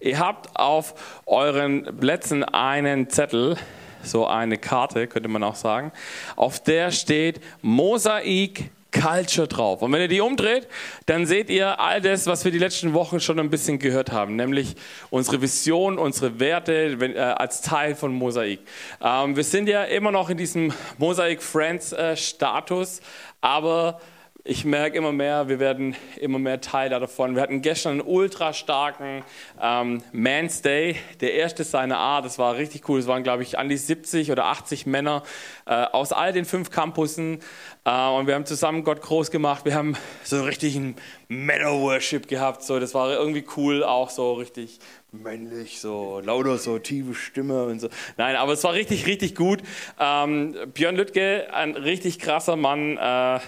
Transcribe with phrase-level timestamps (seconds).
[0.00, 0.94] Ihr habt auf
[1.26, 3.56] euren Plätzen einen Zettel,
[4.02, 5.90] so eine Karte, könnte man auch sagen,
[6.36, 9.82] auf der steht Mosaik Culture drauf.
[9.82, 10.66] Und wenn ihr die umdreht,
[11.06, 14.36] dann seht ihr all das, was wir die letzten Wochen schon ein bisschen gehört haben,
[14.36, 14.76] nämlich
[15.10, 18.60] unsere Vision, unsere Werte äh, als Teil von Mosaik.
[19.02, 23.00] Ähm, wir sind ja immer noch in diesem Mosaik Friends äh, Status,
[23.40, 24.00] aber
[24.48, 27.34] ich merke immer mehr, wir werden immer mehr Teil davon.
[27.34, 29.22] Wir hatten gestern einen ultra starken
[29.60, 32.24] ähm, Man's Day, der erste seiner Art.
[32.24, 32.98] Das war richtig cool.
[32.98, 35.22] Es waren, glaube ich, an die 70 oder 80 Männer
[35.66, 37.40] äh, aus all den fünf Campussen.
[37.84, 39.66] Äh, und wir haben zusammen Gott groß gemacht.
[39.66, 40.96] Wir haben so einen richtigen
[41.28, 42.62] Männer-Worship gehabt.
[42.62, 44.78] So, das war irgendwie cool, auch so richtig
[45.12, 47.88] männlich, so lauter, so tiefe Stimme und so.
[48.16, 49.60] Nein, aber es war richtig, richtig gut.
[50.00, 52.96] Ähm, Björn Lüttke, ein richtig krasser Mann.
[52.96, 53.40] Äh,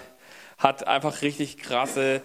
[0.60, 2.23] hat einfach richtig krasse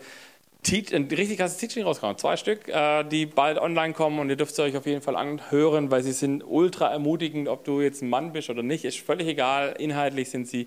[0.93, 2.17] ein richtig krasses Teaching rausgekommen.
[2.17, 5.15] Zwei Stück, äh, die bald online kommen und ihr dürft sie euch auf jeden Fall
[5.15, 8.99] anhören, weil sie sind ultra ermutigend, ob du jetzt ein Mann bist oder nicht, ist
[8.99, 9.75] völlig egal.
[9.77, 10.65] Inhaltlich sind sie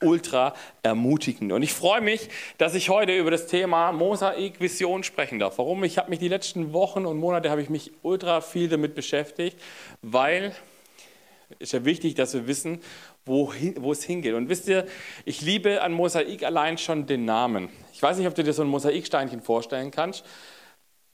[0.00, 1.52] ultra ermutigend.
[1.52, 5.58] Und ich freue mich, dass ich heute über das Thema Mosaik Vision sprechen darf.
[5.58, 5.84] Warum?
[5.84, 9.58] Ich habe mich die letzten Wochen und Monate habe ich mich ultra viel damit beschäftigt,
[10.02, 10.54] weil
[11.58, 12.80] ist ja wichtig, dass wir wissen,
[13.24, 14.34] wohin, wo es hingeht.
[14.34, 14.86] Und wisst ihr,
[15.24, 17.68] ich liebe an Mosaik allein schon den Namen.
[17.92, 20.24] Ich weiß nicht, ob du dir so ein Mosaiksteinchen vorstellen kannst.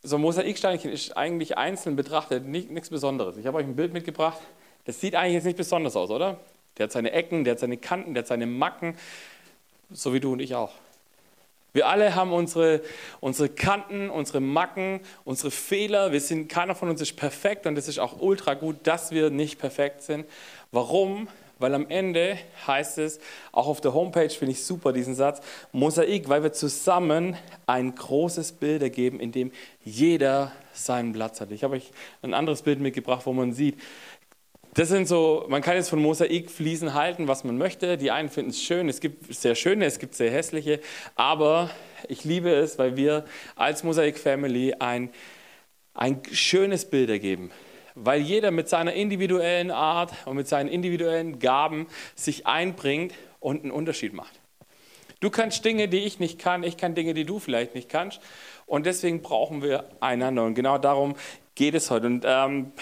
[0.03, 3.37] So ein Mosaiksteinchen ist eigentlich einzeln betrachtet nicht, nichts Besonderes.
[3.37, 4.41] Ich habe euch ein Bild mitgebracht.
[4.85, 6.41] Das sieht eigentlich jetzt nicht besonders aus, oder?
[6.77, 8.97] Der hat seine Ecken, der hat seine Kanten, der hat seine Macken,
[9.91, 10.73] so wie du und ich auch.
[11.73, 12.83] Wir alle haben unsere,
[13.20, 16.12] unsere Kanten, unsere Macken, unsere Fehler.
[16.12, 19.31] Wir sind, keiner von uns ist perfekt und es ist auch ultra gut, dass wir
[19.31, 20.27] nicht perfekt sind.
[20.70, 21.29] Warum?
[21.62, 23.20] weil am Ende heißt es,
[23.53, 28.53] auch auf der Homepage finde ich super diesen Satz, Mosaik, weil wir zusammen ein großes
[28.53, 29.53] Bild ergeben, in dem
[29.84, 31.53] jeder seinen Platz hat.
[31.53, 31.92] Ich habe euch
[32.23, 33.79] ein anderes Bild mitgebracht, wo man sieht,
[34.75, 37.98] das sind so, man kann jetzt von Mosaikfliesen halten, was man möchte.
[37.98, 40.80] Die einen finden es schön, es gibt sehr schöne, es gibt sehr hässliche,
[41.14, 41.70] aber
[42.08, 43.24] ich liebe es, weil wir
[43.55, 45.11] als Mosaik Family ein,
[45.95, 47.51] ein schönes Bild ergeben
[47.95, 53.70] weil jeder mit seiner individuellen Art und mit seinen individuellen Gaben sich einbringt und einen
[53.70, 54.41] Unterschied macht.
[55.20, 58.20] Du kannst Dinge, die ich nicht kann, ich kann Dinge, die du vielleicht nicht kannst.
[58.67, 60.45] Und deswegen brauchen wir einander.
[60.45, 61.14] Und genau darum
[61.55, 62.07] geht es heute.
[62.07, 62.73] Und ähm,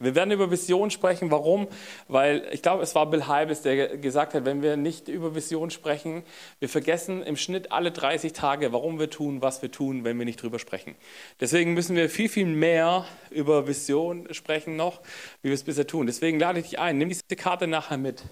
[0.00, 1.30] wir werden über Vision sprechen.
[1.30, 1.68] Warum?
[2.08, 5.70] Weil ich glaube, es war Bill Heibels, der gesagt hat, wenn wir nicht über Vision
[5.70, 6.22] sprechen,
[6.58, 10.24] wir vergessen im Schnitt alle 30 Tage, warum wir tun, was wir tun, wenn wir
[10.24, 10.94] nicht drüber sprechen.
[11.40, 15.00] Deswegen müssen wir viel, viel mehr über Vision sprechen noch,
[15.42, 16.06] wie wir es bisher tun.
[16.06, 18.24] Deswegen lade ich dich ein, nimm diese Karte nachher mit.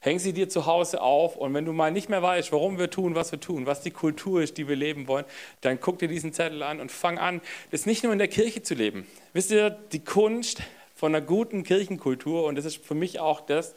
[0.00, 2.90] Häng sie dir zu Hause auf und wenn du mal nicht mehr weißt, warum wir
[2.90, 5.24] tun, was wir tun, was die Kultur ist, die wir leben wollen,
[5.60, 7.40] dann guck dir diesen Zettel an und fang an,
[7.70, 9.06] das nicht nur in der Kirche zu leben.
[9.32, 10.62] Wisst ihr, die Kunst
[11.02, 13.74] von einer guten Kirchenkultur und das ist für mich auch das,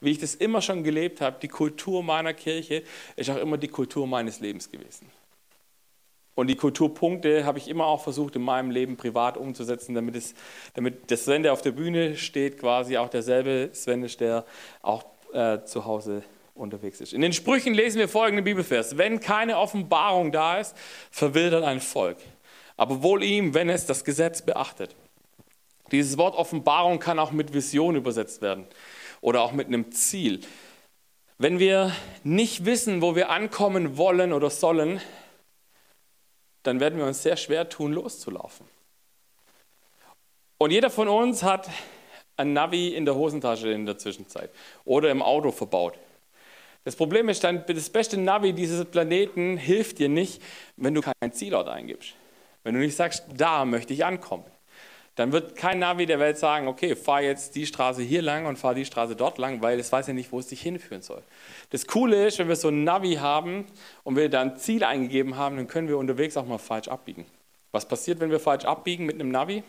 [0.00, 2.84] wie ich das immer schon gelebt habe, die Kultur meiner Kirche
[3.16, 5.10] ist auch immer die Kultur meines Lebens gewesen.
[6.36, 10.34] Und die Kulturpunkte habe ich immer auch versucht, in meinem Leben privat umzusetzen, damit, es,
[10.74, 14.44] damit der Sven, der auf der Bühne steht, quasi auch derselbe Sven ist, der
[14.80, 16.22] auch äh, zu Hause
[16.54, 17.12] unterwegs ist.
[17.12, 18.96] In den Sprüchen lesen wir folgenden Bibelvers.
[18.96, 20.76] Wenn keine Offenbarung da ist,
[21.10, 22.18] verwildert ein Volk.
[22.76, 24.94] Aber wohl ihm, wenn es das Gesetz beachtet.
[25.92, 28.66] Dieses Wort Offenbarung kann auch mit Vision übersetzt werden
[29.20, 30.40] oder auch mit einem Ziel.
[31.38, 31.92] Wenn wir
[32.24, 35.00] nicht wissen, wo wir ankommen wollen oder sollen,
[36.62, 38.66] dann werden wir uns sehr schwer tun, loszulaufen.
[40.58, 41.70] Und jeder von uns hat
[42.36, 44.50] ein Navi in der Hosentasche in der Zwischenzeit
[44.84, 45.94] oder im Auto verbaut.
[46.84, 50.42] Das Problem ist dann, das beste Navi dieses Planeten hilft dir nicht,
[50.76, 52.14] wenn du keinen Zielort eingibst.
[52.64, 54.44] Wenn du nicht sagst, da möchte ich ankommen
[55.18, 58.56] dann wird kein Navi der Welt sagen, okay, fahr jetzt die Straße hier lang und
[58.56, 61.24] fahr die Straße dort lang, weil es weiß ja nicht, wo es dich hinführen soll.
[61.70, 63.66] Das Coole ist, wenn wir so ein Navi haben
[64.04, 67.26] und wir dann ein Ziel eingegeben haben, dann können wir unterwegs auch mal falsch abbiegen.
[67.72, 69.64] Was passiert, wenn wir falsch abbiegen mit einem Navi?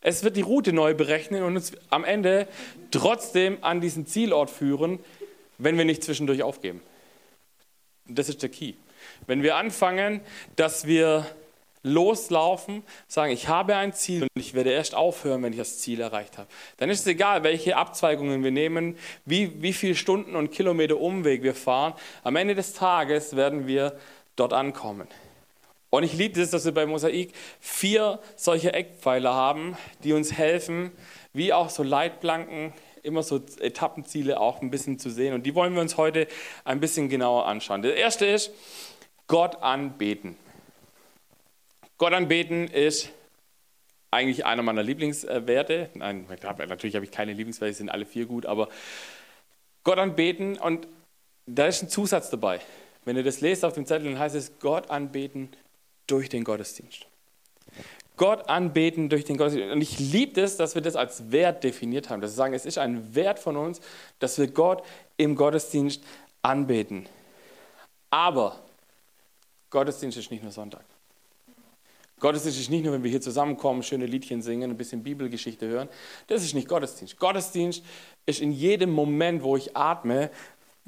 [0.00, 2.48] Es wird die Route neu berechnen und uns am Ende
[2.90, 4.98] trotzdem an diesen Zielort führen,
[5.58, 6.82] wenn wir nicht zwischendurch aufgeben.
[8.06, 8.74] Das ist der Key.
[9.26, 10.20] Wenn wir anfangen,
[10.56, 11.26] dass wir
[11.82, 16.00] loslaufen, sagen, ich habe ein Ziel und ich werde erst aufhören, wenn ich das Ziel
[16.00, 16.48] erreicht habe.
[16.78, 21.42] Dann ist es egal, welche Abzweigungen wir nehmen, wie, wie viele Stunden und Kilometer Umweg
[21.42, 21.94] wir fahren.
[22.24, 23.96] Am Ende des Tages werden wir
[24.36, 25.08] dort ankommen.
[25.90, 30.92] Und ich liebe es, dass wir bei Mosaik vier solche Eckpfeiler haben, die uns helfen,
[31.32, 35.32] wie auch so Leitplanken, immer so Etappenziele auch ein bisschen zu sehen.
[35.32, 36.26] Und die wollen wir uns heute
[36.64, 37.80] ein bisschen genauer anschauen.
[37.80, 38.50] Der erste ist,
[39.28, 40.36] Gott anbeten.
[41.98, 43.10] Gott anbeten ist
[44.10, 45.90] eigentlich einer meiner Lieblingswerte.
[45.94, 46.26] Nein,
[46.68, 48.68] natürlich habe ich keine Lieblingswerte, sind alle vier gut, aber
[49.84, 50.88] Gott anbeten und
[51.46, 52.60] da ist ein Zusatz dabei.
[53.04, 55.50] Wenn ihr das lest auf dem Zettel, dann heißt es Gott anbeten
[56.06, 57.06] durch den Gottesdienst.
[58.16, 59.72] Gott anbeten durch den Gottesdienst.
[59.72, 62.20] Und ich liebe es, dass wir das als Wert definiert haben.
[62.20, 63.80] Dass wir sagen, es ist ein Wert von uns,
[64.18, 64.82] dass wir Gott
[65.16, 66.02] im Gottesdienst
[66.42, 67.08] anbeten.
[68.10, 68.60] Aber
[69.70, 70.84] Gottesdienst ist nicht nur Sonntag.
[72.20, 75.88] Gottesdienst ist nicht nur, wenn wir hier zusammenkommen, schöne Liedchen singen, ein bisschen Bibelgeschichte hören.
[76.26, 77.18] Das ist nicht Gottesdienst.
[77.18, 77.84] Gottesdienst
[78.26, 80.30] ist in jedem Moment, wo ich atme,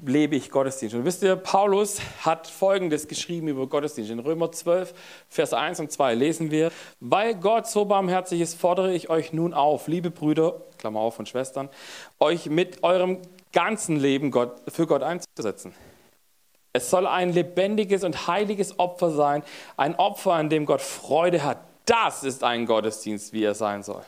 [0.04, 0.94] lebe ich Gottesdienst.
[0.94, 4.10] Und wisst ihr, Paulus hat Folgendes geschrieben über Gottesdienst.
[4.10, 4.94] In Römer 12,
[5.28, 9.54] Vers 1 und 2 lesen wir, weil Gott so barmherzig ist, fordere ich euch nun
[9.54, 11.68] auf, liebe Brüder, Klammer auf und Schwestern,
[12.18, 13.18] euch mit eurem
[13.52, 15.74] ganzen Leben Gott, für Gott einzusetzen.
[16.72, 19.42] Es soll ein lebendiges und heiliges Opfer sein,
[19.76, 21.58] ein Opfer, an dem Gott Freude hat.
[21.84, 24.04] Das ist ein Gottesdienst, wie er sein soll.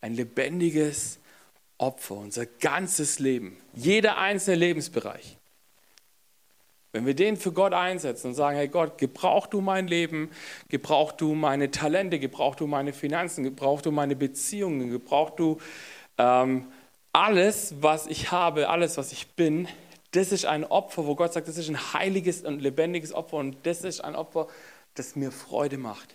[0.00, 1.18] Ein lebendiges
[1.78, 5.36] Opfer, unser ganzes Leben, jeder einzelne Lebensbereich.
[6.92, 10.30] Wenn wir den für Gott einsetzen und sagen, hey Gott, gebrauch du mein Leben,
[10.68, 15.58] gebrauch du meine Talente, gebrauch du meine Finanzen, gebrauch du meine Beziehungen, gebrauch du
[16.16, 16.68] ähm,
[17.16, 19.68] alles, was ich habe, alles, was ich bin,
[20.12, 23.56] das ist ein Opfer, wo Gott sagt, das ist ein heiliges und lebendiges Opfer und
[23.62, 24.48] das ist ein Opfer,
[24.94, 26.14] das mir Freude macht.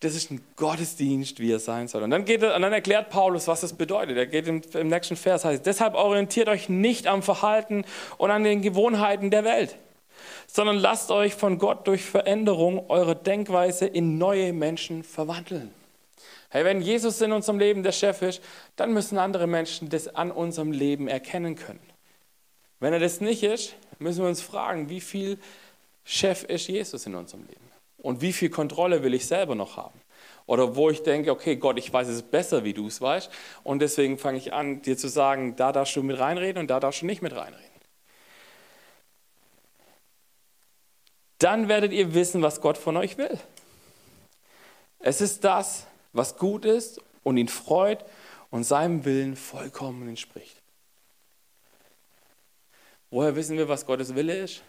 [0.00, 2.04] Das ist ein Gottesdienst, wie er sein soll.
[2.04, 4.16] Und dann, geht und dann erklärt Paulus, was das bedeutet.
[4.16, 7.84] Er geht im, im nächsten Vers, heißt, deshalb orientiert euch nicht am Verhalten
[8.16, 9.76] und an den Gewohnheiten der Welt,
[10.46, 15.74] sondern lasst euch von Gott durch Veränderung eurer Denkweise in neue Menschen verwandeln.
[16.50, 18.42] Hey, wenn Jesus in unserem Leben der Chef ist,
[18.76, 21.80] dann müssen andere Menschen das an unserem Leben erkennen können.
[22.80, 25.38] Wenn er das nicht ist, müssen wir uns fragen, wie viel
[26.04, 27.68] Chef ist Jesus in unserem Leben?
[27.98, 30.00] Und wie viel Kontrolle will ich selber noch haben?
[30.46, 33.30] Oder wo ich denke, okay, Gott, ich weiß es besser, wie du es weißt.
[33.64, 36.80] Und deswegen fange ich an, dir zu sagen, da darfst du mit reinreden und da
[36.80, 37.68] darfst du nicht mit reinreden.
[41.38, 43.38] Dann werdet ihr wissen, was Gott von euch will.
[45.00, 48.04] Es ist das, was gut ist und ihn freut
[48.50, 50.56] und seinem Willen vollkommen entspricht.
[53.10, 54.62] Woher wissen wir, was Gottes Wille ist?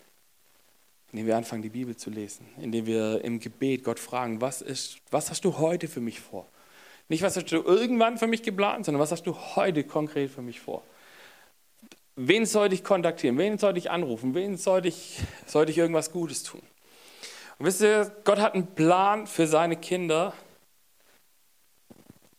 [1.11, 4.99] Indem wir anfangen, die Bibel zu lesen, indem wir im Gebet Gott fragen, was, ist,
[5.09, 6.45] was hast du heute für mich vor?
[7.09, 10.43] Nicht, was hast du irgendwann für mich geplant, sondern was hast du heute konkret für
[10.43, 10.83] mich vor?
[12.15, 13.37] Wen sollte ich kontaktieren?
[13.37, 14.35] Wen sollte ich anrufen?
[14.35, 16.61] Wen sollte ich, sollte ich irgendwas Gutes tun?
[17.57, 20.33] Und wisst ihr, Gott hat einen Plan für seine Kinder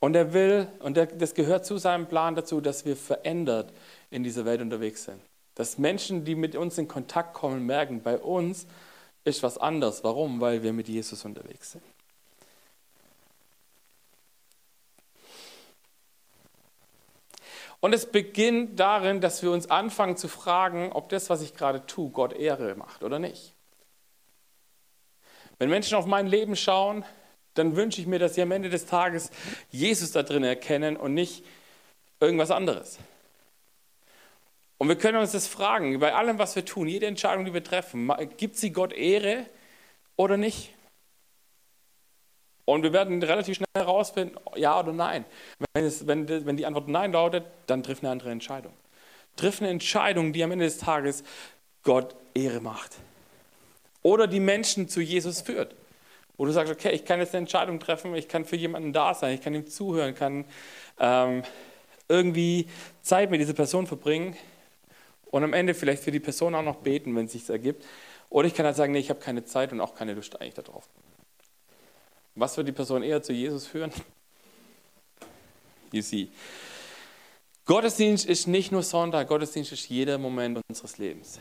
[0.01, 3.73] und er will, und das gehört zu seinem Plan dazu, dass wir verändert
[4.11, 5.21] in dieser Welt unterwegs sind.
[5.55, 8.67] Dass Menschen, die mit uns in Kontakt kommen, merken, bei uns
[9.25, 10.03] ist was anders.
[10.03, 10.41] Warum?
[10.41, 11.85] Weil wir mit Jesus unterwegs sind.
[17.81, 21.87] Und es beginnt darin, dass wir uns anfangen zu fragen, ob das, was ich gerade
[21.87, 23.55] tue, Gott Ehre macht oder nicht.
[25.59, 27.05] Wenn Menschen auf mein Leben schauen,
[27.55, 29.31] dann wünsche ich mir, dass sie am Ende des Tages
[29.71, 31.45] Jesus da drin erkennen und nicht
[32.21, 32.99] irgendwas anderes.
[34.79, 37.65] Und wir können uns das fragen, bei allem, was wir tun, jede Entscheidung, die wir
[37.65, 39.45] treffen, gibt sie Gott Ehre
[40.17, 40.75] oder nicht?
[42.65, 45.25] Und wir werden relativ schnell herausfinden, ja oder nein.
[45.75, 48.73] Wenn, es, wenn, wenn die Antwort Nein lautet, dann triff eine andere Entscheidung.
[49.37, 51.25] Triff eine Entscheidung, die am Ende des Tages
[51.83, 52.97] Gott Ehre macht.
[54.03, 55.75] Oder die Menschen zu Jesus führt.
[56.41, 59.13] Wo du sagst, okay, ich kann jetzt eine Entscheidung treffen, ich kann für jemanden da
[59.13, 60.47] sein, ich kann ihm zuhören, kann
[60.99, 61.43] ähm,
[62.09, 62.67] irgendwie
[63.03, 64.35] Zeit mit dieser Person verbringen
[65.27, 67.85] und am Ende vielleicht für die Person auch noch beten, wenn es sich ergibt.
[68.31, 70.55] Oder ich kann halt sagen, nee, ich habe keine Zeit und auch keine Lust eigentlich
[70.55, 70.89] darauf.
[72.35, 73.93] Was wird die Person eher zu Jesus führen?
[75.93, 76.29] You see.
[77.67, 81.39] Gottesdienst ist nicht nur Sonntag, Gottesdienst ist jeder Moment unseres Lebens.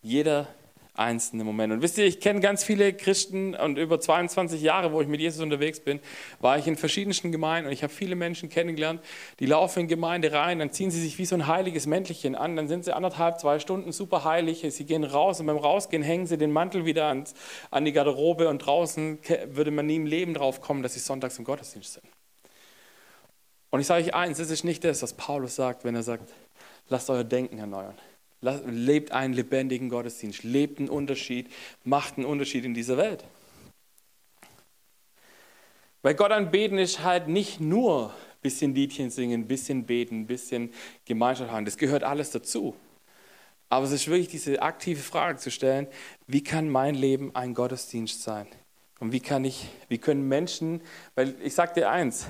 [0.00, 0.48] Jeder
[0.94, 1.72] einzelne Moment.
[1.72, 5.20] Und wisst ihr, ich kenne ganz viele Christen und über 22 Jahre, wo ich mit
[5.20, 5.98] Jesus unterwegs bin,
[6.40, 9.00] war ich in verschiedensten Gemeinden und ich habe viele Menschen kennengelernt,
[9.40, 12.54] die laufen in Gemeinde rein, dann ziehen sie sich wie so ein heiliges Mäntelchen an,
[12.54, 16.26] dann sind sie anderthalb, zwei Stunden super heilig, sie gehen raus und beim Rausgehen hängen
[16.26, 17.34] sie den Mantel wieder ans,
[17.72, 21.38] an die Garderobe und draußen würde man nie im Leben drauf kommen, dass sie sonntags
[21.38, 22.04] im Gottesdienst sind.
[23.70, 26.32] Und ich sage euch eins, das ist nicht das, was Paulus sagt, wenn er sagt,
[26.88, 27.96] lasst euer Denken erneuern
[28.66, 31.50] lebt einen lebendigen Gottesdienst, lebt einen Unterschied,
[31.84, 33.24] macht einen Unterschied in dieser Welt.
[36.02, 40.26] Weil Gott anbeten ist halt nicht nur ein bisschen Liedchen singen, ein bisschen beten, ein
[40.26, 40.70] bisschen
[41.06, 41.64] Gemeinschaft haben.
[41.64, 42.74] Das gehört alles dazu.
[43.70, 45.86] Aber es ist wirklich diese aktive Frage zu stellen,
[46.26, 48.46] wie kann mein Leben ein Gottesdienst sein?
[49.00, 50.82] Und wie kann ich, wie können Menschen,
[51.14, 52.26] weil ich sage dir eins,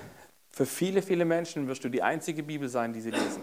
[0.50, 3.42] für viele, viele Menschen wirst du die einzige Bibel sein, die sie lesen.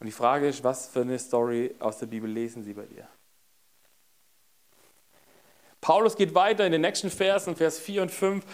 [0.00, 3.08] Und die Frage ist, was für eine Story aus der Bibel lesen sie bei dir?
[5.80, 8.44] Paulus geht weiter in den nächsten Versen, Vers 4 und 5,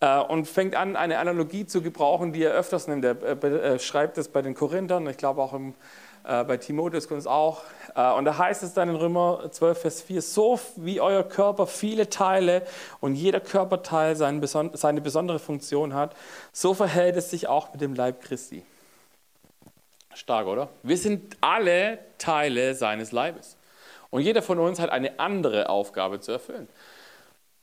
[0.00, 3.04] äh, und fängt an, eine Analogie zu gebrauchen, die er öfters nimmt.
[3.04, 5.74] Er schreibt es bei den Korinthern, ich glaube auch im,
[6.24, 7.62] äh, bei Timotheus kommt es auch.
[7.96, 11.66] Äh, und da heißt es dann in Römer 12, Vers 4, so wie euer Körper
[11.66, 12.62] viele Teile
[13.00, 16.14] und jeder Körperteil seine besondere Funktion hat,
[16.52, 18.64] so verhält es sich auch mit dem Leib Christi.
[20.18, 20.68] Stark, oder?
[20.82, 23.56] Wir sind alle Teile seines Leibes.
[24.10, 26.68] Und jeder von uns hat eine andere Aufgabe zu erfüllen.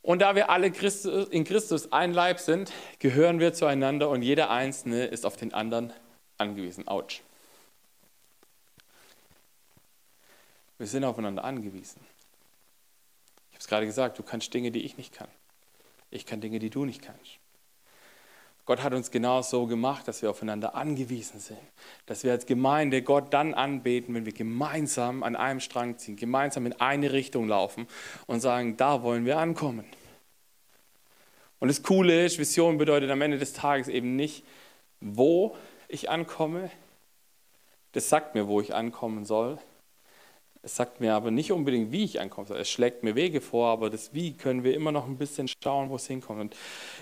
[0.02, 5.06] Und da wir alle in Christus ein Leib sind, gehören wir zueinander und jeder Einzelne
[5.06, 5.92] ist auf den anderen
[6.38, 6.88] angewiesen.
[6.88, 7.22] Autsch.
[10.78, 12.00] Wir sind aufeinander angewiesen.
[13.50, 15.30] Ich habe es gerade gesagt, du kannst Dinge, die ich nicht kann.
[16.12, 17.40] Ich kann Dinge, die du nicht kannst.
[18.66, 21.60] Gott hat uns genau so gemacht, dass wir aufeinander angewiesen sind.
[22.08, 26.66] Dass wir als Gemeinde Gott dann anbeten, wenn wir gemeinsam an einem Strang ziehen, gemeinsam
[26.66, 27.88] in eine Richtung laufen
[28.26, 29.86] und sagen, da wollen wir ankommen.
[31.60, 34.44] Und das Coole ist, Vision bedeutet am Ende des Tages eben nicht,
[35.00, 35.56] wo
[35.88, 36.72] ich ankomme.
[37.92, 39.60] Das sagt mir, wo ich ankommen soll.
[40.66, 42.56] Es sagt mir aber nicht unbedingt, wie ich ankomme.
[42.58, 45.92] Es schlägt mir Wege vor, aber das Wie können wir immer noch ein bisschen schauen,
[45.92, 46.42] wo es hinkommt.
[46.42, 46.56] Und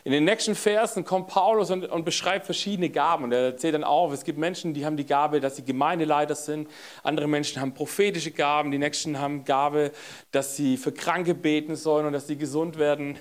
[0.04, 3.24] in den nächsten Versen kommt Paulus und, und, beschreibt verschiedene Gaben.
[3.24, 6.36] Und er erzählt dann auf, es gibt Menschen, die haben die Gabe, dass sie Gemeindeleiter
[6.36, 6.70] sind.
[7.04, 8.70] Andere Menschen haben prophetische Gaben.
[8.70, 9.94] Die nächsten haben Gabe,
[10.32, 13.18] dass sie für Kranke beten sollen und dass sie gesund werden.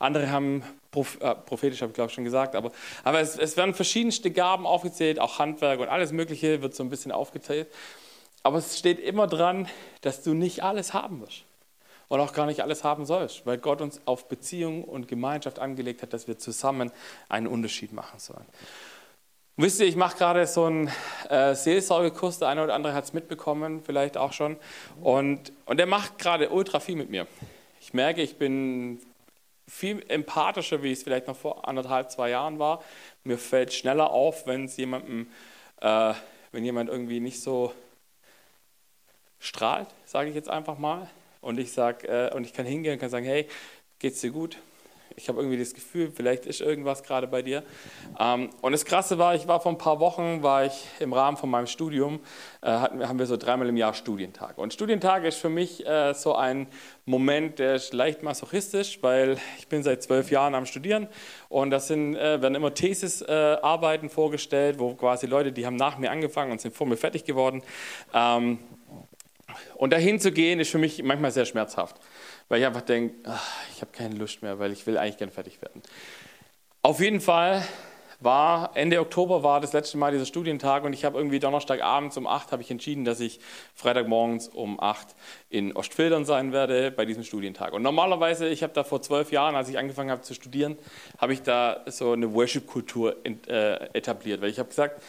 [0.00, 0.64] Andere haben
[0.96, 2.72] äh, prophetisch, habe ich glaube ich schon gesagt, aber,
[3.04, 6.90] aber es, es werden verschiedenste Gaben aufgezählt, auch Handwerk und alles Mögliche wird so ein
[6.90, 7.68] bisschen aufgezählt.
[8.42, 9.68] Aber es steht immer dran,
[10.00, 11.44] dass du nicht alles haben wirst.
[12.08, 16.02] Und auch gar nicht alles haben sollst, weil Gott uns auf Beziehung und Gemeinschaft angelegt
[16.02, 16.90] hat, dass wir zusammen
[17.28, 18.44] einen Unterschied machen sollen.
[19.56, 20.90] Und wisst ihr, ich mache gerade so einen
[21.28, 24.56] äh, Seelsorgekurs, der eine oder andere hat es mitbekommen, vielleicht auch schon.
[25.00, 27.28] Und, und der macht gerade ultra viel mit mir.
[27.80, 29.00] Ich merke, ich bin
[29.68, 32.82] viel empathischer, wie es vielleicht noch vor anderthalb, zwei Jahren war.
[33.22, 35.28] Mir fällt schneller auf, wenn es jemandem,
[35.80, 36.14] äh,
[36.50, 37.72] wenn jemand irgendwie nicht so
[39.40, 41.08] strahlt, sage ich jetzt einfach mal.
[41.40, 43.48] Und ich sag, äh, und ich kann hingehen und kann sagen, hey,
[43.98, 44.58] geht's dir gut?
[45.16, 47.62] Ich habe irgendwie das Gefühl, vielleicht ist irgendwas gerade bei dir.
[48.18, 51.36] Ähm, und das Krasse war, ich war vor ein paar Wochen, war ich im Rahmen
[51.36, 52.20] von meinem Studium,
[52.62, 54.56] äh, hatten, haben wir so dreimal im Jahr Studientag.
[54.56, 56.68] Und Studientag ist für mich äh, so ein
[57.06, 61.08] Moment, der ist leicht masochistisch, weil ich bin seit zwölf Jahren am Studieren
[61.48, 65.98] und das sind, äh, werden immer Thesisarbeiten äh, vorgestellt, wo quasi Leute, die haben nach
[65.98, 67.62] mir angefangen und sind vor mir fertig geworden.
[68.14, 68.58] Ähm,
[69.76, 71.96] und dahin zu gehen, ist für mich manchmal sehr schmerzhaft,
[72.48, 73.14] weil ich einfach denke,
[73.74, 75.82] ich habe keine Lust mehr, weil ich will eigentlich gerne fertig werden.
[76.82, 77.62] Auf jeden Fall
[78.20, 82.26] war Ende Oktober war das letzte Mal dieser Studientag und ich habe irgendwie Donnerstagabends um
[82.26, 83.40] 8 habe ich entschieden, dass ich
[83.74, 85.08] Freitagmorgens um 8
[85.48, 87.72] in Ostfildern sein werde bei diesem Studientag.
[87.72, 90.76] Und normalerweise, ich habe da vor zwölf Jahren, als ich angefangen habe zu studieren,
[91.18, 95.02] habe ich da so eine Worship-Kultur äh, etabliert, weil ich habe gesagt,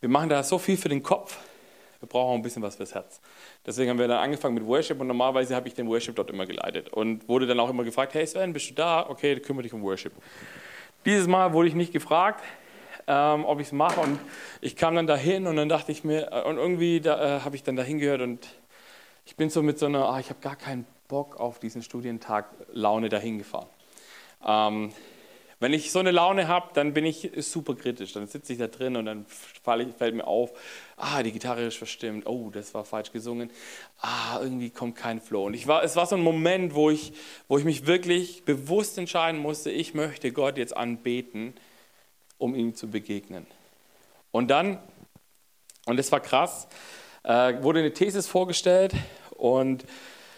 [0.00, 1.38] wir machen da so viel für den Kopf,
[2.00, 3.20] wir brauchen auch ein bisschen was fürs Herz.
[3.66, 6.46] Deswegen haben wir dann angefangen mit Worship und normalerweise habe ich den Worship dort immer
[6.46, 9.08] geleitet und wurde dann auch immer gefragt, hey Sven, bist du da?
[9.08, 10.12] Okay, kümmere dich um Worship.
[11.04, 12.42] Dieses Mal wurde ich nicht gefragt,
[13.06, 14.18] ähm, ob ich es mache und
[14.60, 17.56] ich kam dann dahin und dann dachte ich mir, äh, und irgendwie da, äh, habe
[17.56, 18.46] ich dann dahin gehört und
[19.24, 22.46] ich bin so mit so einer, ah, ich habe gar keinen Bock auf diesen Studientag
[22.72, 23.68] Laune dahin gefahren.
[24.46, 24.92] Ähm,
[25.60, 28.12] wenn ich so eine Laune habe, dann bin ich super kritisch.
[28.12, 30.52] Dann sitze ich da drin und dann fällt mir auf,
[30.96, 33.50] ah, die Gitarre ist verstimmt, oh, das war falsch gesungen,
[34.00, 35.46] ah, irgendwie kommt kein Flow.
[35.46, 37.12] Und ich war, es war so ein Moment, wo ich,
[37.48, 41.54] wo ich mich wirklich bewusst entscheiden musste, ich möchte Gott jetzt anbeten,
[42.38, 43.46] um ihm zu begegnen.
[44.30, 44.78] Und dann,
[45.86, 46.68] und das war krass,
[47.24, 48.94] äh, wurde eine Thesis vorgestellt
[49.30, 49.84] und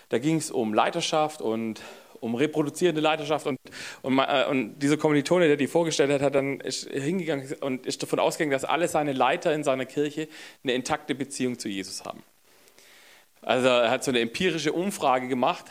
[0.09, 1.83] da ging es um Leiterschaft und
[2.21, 3.47] um reproduzierende Leiterschaft.
[3.47, 3.59] Und,
[4.03, 8.03] und, äh, und dieser Kommilitone, der die vorgestellt hat, hat dann ist hingegangen und ist
[8.03, 10.29] davon ausgegangen, dass alle seine Leiter in seiner Kirche
[10.63, 12.23] eine intakte Beziehung zu Jesus haben.
[13.43, 15.65] Also er hat so eine empirische Umfrage gemacht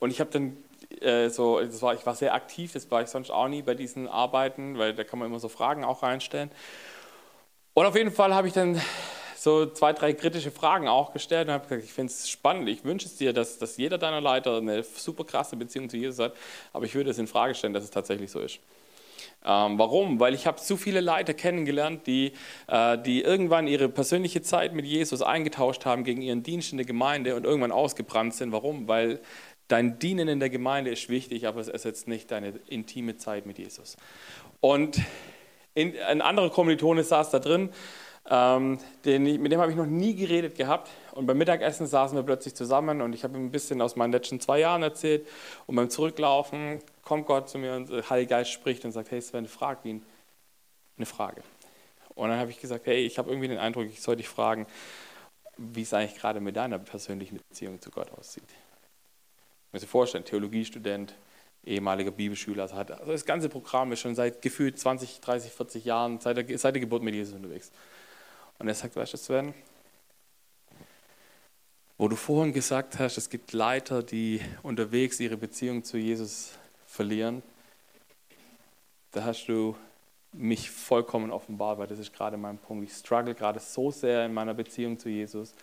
[0.00, 0.56] und ich habe dann
[1.00, 3.74] äh, so, das war, ich war sehr aktiv, das war ich sonst auch nie bei
[3.74, 6.50] diesen Arbeiten, weil da kann man immer so Fragen auch reinstellen.
[7.74, 8.80] Und auf jeden Fall habe ich dann
[9.42, 12.84] so zwei, drei kritische Fragen auch gestellt und habe gesagt, ich finde es spannend, ich
[12.84, 16.34] wünsche es dir, dass, dass jeder deiner Leiter eine super krasse Beziehung zu Jesus hat,
[16.72, 18.60] aber ich würde es in Frage stellen, dass es tatsächlich so ist.
[19.44, 20.20] Ähm, warum?
[20.20, 22.34] Weil ich habe zu viele Leiter kennengelernt, die,
[22.68, 26.86] äh, die irgendwann ihre persönliche Zeit mit Jesus eingetauscht haben gegen ihren Dienst in der
[26.86, 28.52] Gemeinde und irgendwann ausgebrannt sind.
[28.52, 28.86] Warum?
[28.86, 29.20] Weil
[29.66, 33.58] dein Dienen in der Gemeinde ist wichtig, aber es ersetzt nicht deine intime Zeit mit
[33.58, 33.96] Jesus.
[34.60, 35.00] Und
[35.74, 37.70] in, ein anderer Kommilitone saß da drin,
[38.30, 40.90] ähm, den, mit dem habe ich noch nie geredet gehabt.
[41.12, 44.12] Und beim Mittagessen saßen wir plötzlich zusammen und ich habe ihm ein bisschen aus meinen
[44.12, 45.26] letzten zwei Jahren erzählt.
[45.66, 49.20] Und beim Zurücklaufen kommt Gott zu mir und der Heilige Geist spricht und sagt, hey
[49.20, 50.02] Sven, frag ihn
[50.96, 51.42] eine Frage.
[52.14, 54.66] Und dann habe ich gesagt, hey, ich habe irgendwie den Eindruck, ich soll dich fragen,
[55.56, 58.44] wie es eigentlich gerade mit deiner persönlichen Beziehung zu Gott aussieht.
[58.46, 61.14] Ich muss dir vorstellen, Theologiestudent,
[61.64, 66.20] ehemaliger Bibelschüler, also, also das ganze Programm ist schon seit gefühlt 20, 30, 40 Jahren,
[66.20, 67.72] seit der, seit der Geburt mit Jesus unterwegs.
[68.62, 69.54] Und er sagt, weißt du, Sven,
[71.98, 76.52] wo du vorhin gesagt hast, es gibt Leiter, die unterwegs ihre Beziehung zu Jesus
[76.86, 77.42] verlieren,
[79.10, 79.74] da hast du
[80.30, 82.88] mich vollkommen offenbart, weil das ist gerade mein Punkt.
[82.88, 85.54] Ich struggle gerade so sehr in meiner Beziehung zu Jesus,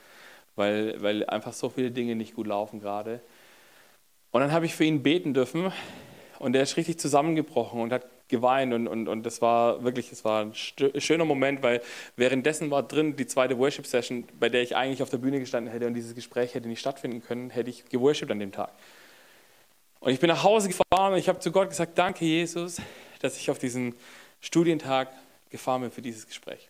[0.58, 3.22] weil, weil einfach so viele Dinge nicht gut laufen gerade.
[4.32, 5.72] Und dann habe ich für ihn beten dürfen
[6.38, 10.24] und er ist richtig zusammengebrochen und hat geweint und, und, und das war wirklich, es
[10.24, 11.82] war ein schöner Moment, weil
[12.16, 15.88] währenddessen war drin die zweite Worship-Session, bei der ich eigentlich auf der Bühne gestanden hätte
[15.88, 18.72] und dieses Gespräch hätte nicht stattfinden können, hätte ich geworshipped an dem Tag.
[20.00, 22.78] Und ich bin nach Hause gefahren und ich habe zu Gott gesagt, danke Jesus,
[23.20, 23.96] dass ich auf diesen
[24.40, 25.10] Studientag
[25.50, 26.70] gefahren bin für dieses Gespräch.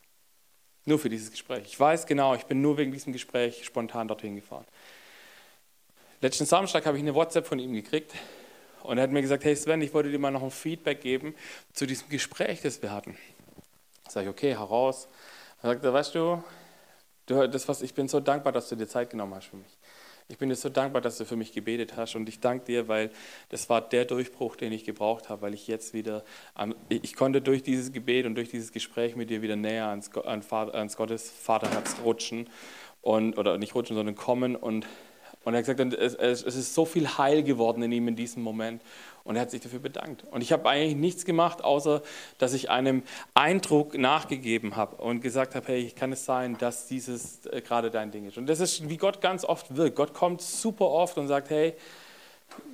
[0.85, 1.63] Nur für dieses Gespräch.
[1.65, 4.65] Ich weiß genau, ich bin nur wegen diesem Gespräch spontan dorthin gefahren.
[6.21, 8.13] Letzten Samstag habe ich eine WhatsApp von ihm gekriegt
[8.83, 11.35] und er hat mir gesagt, hey Sven, ich wollte dir mal noch ein Feedback geben
[11.73, 13.17] zu diesem Gespräch, das wir hatten.
[14.07, 15.07] Sag ich, okay, heraus.
[15.61, 16.43] Er sagte, weißt du,
[17.27, 19.77] du das, was, ich bin so dankbar, dass du dir Zeit genommen hast für mich.
[20.31, 22.87] Ich bin dir so dankbar, dass du für mich gebetet hast und ich danke dir,
[22.87, 23.09] weil
[23.49, 26.23] das war der Durchbruch, den ich gebraucht habe, weil ich jetzt wieder,
[26.89, 30.97] ich konnte durch dieses Gebet und durch dieses Gespräch mit dir wieder näher ans, ans
[30.97, 32.47] Gottes Vaterherz rutschen
[33.01, 34.85] und, oder nicht rutschen, sondern kommen und
[35.49, 38.43] und er hat gesagt, es, es, ist so viel Heil geworden in ihm in diesem
[38.43, 38.83] Moment.
[39.23, 40.23] Und er hat sich dafür bedankt.
[40.29, 42.03] Und ich habe eigentlich nichts gemacht, außer
[42.37, 43.01] dass ich einem
[43.33, 48.11] Eindruck nachgegeben habe und gesagt habe, hey, kann es sein, dass dieses äh, gerade dein
[48.11, 48.37] Ding ist.
[48.37, 49.95] Und das ist, wie Gott ganz oft wirkt.
[49.95, 51.73] Gott kommt super oft und sagt, hey,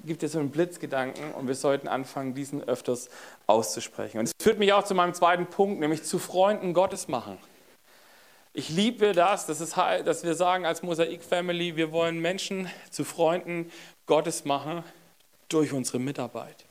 [0.04, 3.10] gibt dir so einen Blitzgedanken und wir sollten anfangen, diesen öfters
[3.48, 4.20] auszusprechen.
[4.20, 7.38] Und es führt mich auch zu meinem zweiten Punkt, nämlich zu Freunden Gottes machen.
[8.58, 13.70] Ich liebe das, das ist, dass wir sagen als Mosaik-Family, wir wollen Menschen zu Freunden
[14.06, 14.82] Gottes machen
[15.50, 16.64] durch unsere Mitarbeit.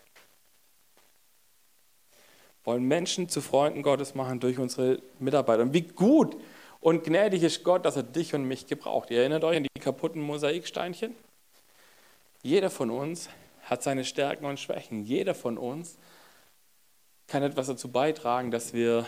[2.65, 5.61] Wollen Menschen zu Freunden Gottes machen durch unsere Mitarbeit.
[5.61, 6.39] Und wie gut
[6.81, 9.11] und gnädig ist Gott, dass er dich und mich gebraucht.
[9.11, 11.15] Ihr erinnert euch an die kaputten Mosaiksteinchen?
[12.43, 13.29] Jeder von uns
[13.65, 15.05] hat seine Stärken und Schwächen.
[15.05, 15.99] Jeder von uns
[17.27, 19.07] kann etwas dazu beitragen, dass wir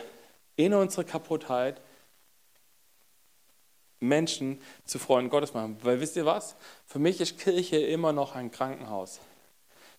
[0.57, 1.81] in unserer Kaputtheit
[4.07, 5.77] Menschen zu Freunden Gottes machen.
[5.83, 6.57] Weil wisst ihr was?
[6.87, 9.21] Für mich ist Kirche immer noch ein Krankenhaus.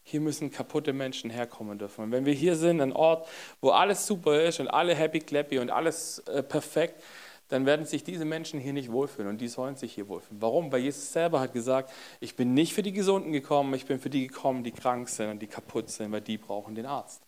[0.03, 2.05] Hier müssen kaputte Menschen herkommen dürfen.
[2.05, 3.27] Und wenn wir hier sind, ein Ort,
[3.59, 7.03] wo alles super ist und alle happy clappy und alles äh, perfekt,
[7.49, 10.41] dann werden sich diese Menschen hier nicht wohlfühlen und die sollen sich hier wohlfühlen.
[10.41, 10.71] Warum?
[10.71, 14.09] Weil Jesus selber hat gesagt, ich bin nicht für die Gesunden gekommen, ich bin für
[14.09, 17.21] die gekommen, die krank sind und die kaputt sind, weil die brauchen den Arzt.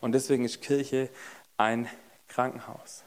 [0.00, 1.08] Und deswegen ist Kirche
[1.56, 1.88] ein
[2.28, 3.04] Krankenhaus.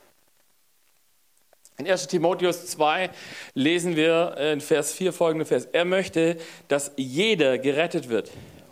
[1.79, 3.11] In 1 Timotheus 2
[3.53, 5.65] lesen wir in Vers 4 folgende Vers.
[5.65, 6.37] Er möchte,
[6.67, 8.31] dass jeder gerettet wird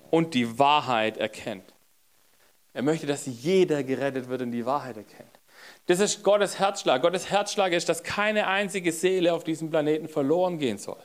[0.09, 1.71] und die Wahrheit erkennt.
[2.73, 5.29] Er möchte, dass jeder gerettet wird und die Wahrheit erkennt.
[5.85, 7.03] Das ist Gottes Herzschlag.
[7.03, 10.97] Gottes Herzschlag ist, dass keine einzige Seele auf diesem Planeten verloren gehen soll.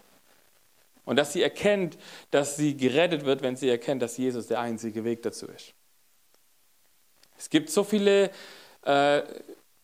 [1.04, 1.98] Und dass sie erkennt,
[2.30, 5.74] dass sie gerettet wird, wenn sie erkennt, dass Jesus der einzige Weg dazu ist.
[7.36, 8.30] Es gibt so viele
[8.84, 9.22] äh,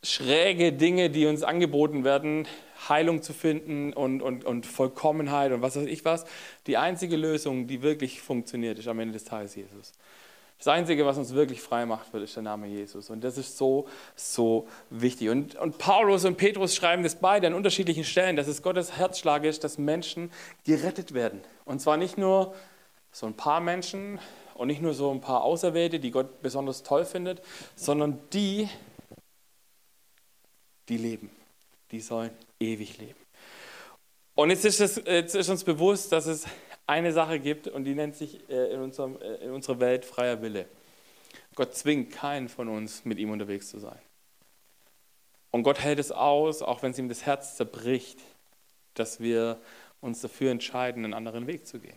[0.07, 2.47] schräge Dinge, die uns angeboten werden,
[2.89, 6.25] Heilung zu finden und, und, und Vollkommenheit und was weiß ich was.
[6.67, 9.93] Die einzige Lösung, die wirklich funktioniert, ist am Ende des Tages Jesus.
[10.59, 13.11] Das Einzige, was uns wirklich frei macht, wird, ist der Name Jesus.
[13.11, 15.29] Und das ist so, so wichtig.
[15.29, 19.45] Und, und Paulus und Petrus schreiben das beide an unterschiedlichen Stellen, dass es Gottes Herzschlag
[19.45, 20.31] ist, dass Menschen
[20.65, 21.43] gerettet werden.
[21.67, 22.55] Und zwar nicht nur
[23.13, 24.19] so ein paar Menschen
[24.55, 27.43] und nicht nur so ein paar Auserwählte, die Gott besonders toll findet,
[27.75, 28.69] sondern die,
[30.89, 31.31] die leben.
[31.91, 33.19] Die sollen ewig leben.
[34.35, 36.45] Und jetzt ist, es, jetzt ist uns bewusst, dass es
[36.87, 40.43] eine Sache gibt und die nennt sich äh, in, unserem, äh, in unserer Welt freier
[40.43, 40.67] Wille.
[41.55, 43.99] Gott zwingt keinen von uns, mit ihm unterwegs zu sein.
[45.51, 48.21] Und Gott hält es aus, auch wenn es ihm das Herz zerbricht,
[48.95, 49.59] dass wir
[50.01, 51.97] uns dafür entscheiden, einen anderen Weg zu gehen.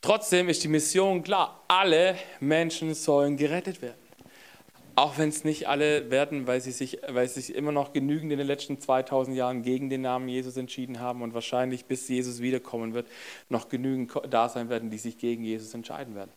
[0.00, 4.03] Trotzdem ist die Mission klar, alle Menschen sollen gerettet werden.
[4.96, 8.38] Auch wenn es nicht alle werden, weil sie, sich, weil sich immer noch genügend in
[8.38, 12.94] den letzten 2000 Jahren gegen den Namen Jesus entschieden haben und wahrscheinlich bis Jesus wiederkommen
[12.94, 13.08] wird,
[13.48, 16.30] noch genügend da sein werden, die sich gegen Jesus entscheiden werden.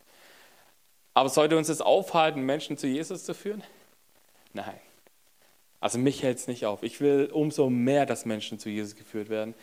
[1.13, 3.63] Aber sollte uns das aufhalten, Menschen zu Jesus zu führen?
[4.53, 4.79] Nein.
[5.79, 6.81] Also mich hält es nicht auf.
[6.81, 9.53] Ich will umso mehr, dass Menschen zu Jesus geführt werden.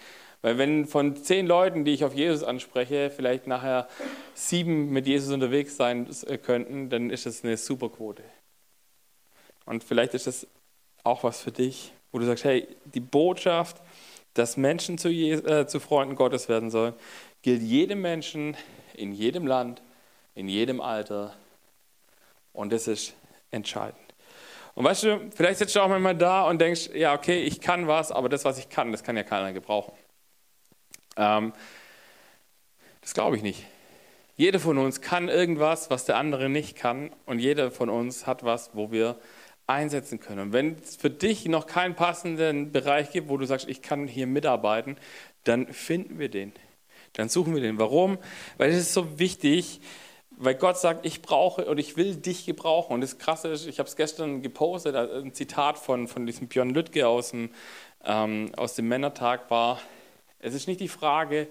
[0.42, 3.88] Weil wenn von zehn Leuten, die ich auf Jesus anspreche, vielleicht nachher
[4.34, 8.22] sieben mit Jesus unterwegs sein äh, könnten, dann ist das eine super Quote.
[9.64, 10.46] Und vielleicht ist das
[11.02, 13.80] auch was für dich, wo du sagst, hey, die Botschaft,
[14.34, 16.94] dass Menschen zu, äh, zu Freunden Gottes werden sollen,
[17.42, 18.56] gilt jedem Menschen
[18.94, 19.82] in jedem Land,
[20.34, 21.34] in jedem Alter.
[22.52, 23.14] Und das ist
[23.50, 23.98] entscheidend.
[24.74, 27.86] Und weißt du, vielleicht sitzt du auch manchmal da und denkst, ja, okay, ich kann
[27.86, 29.92] was, aber das, was ich kann, das kann ja keiner gebrauchen.
[31.16, 31.52] Ähm,
[33.00, 33.64] das glaube ich nicht.
[34.36, 37.12] Jeder von uns kann irgendwas, was der andere nicht kann.
[37.24, 39.16] Und jeder von uns hat was, wo wir
[39.66, 40.40] einsetzen können.
[40.40, 44.06] Und wenn es für dich noch keinen passenden Bereich gibt, wo du sagst, ich kann
[44.06, 44.96] hier mitarbeiten,
[45.44, 46.52] dann finden wir den.
[47.14, 47.78] Dann suchen wir den.
[47.78, 48.18] Warum?
[48.58, 49.80] Weil es ist so wichtig,
[50.36, 52.92] weil Gott sagt, ich brauche und ich will dich gebrauchen.
[52.92, 56.70] Und das Krasse ist, ich habe es gestern gepostet, ein Zitat von, von diesem Björn
[56.70, 57.50] Lüttke aus dem,
[58.04, 59.80] ähm, aus dem Männertag war,
[60.40, 61.48] es ist nicht die Frage,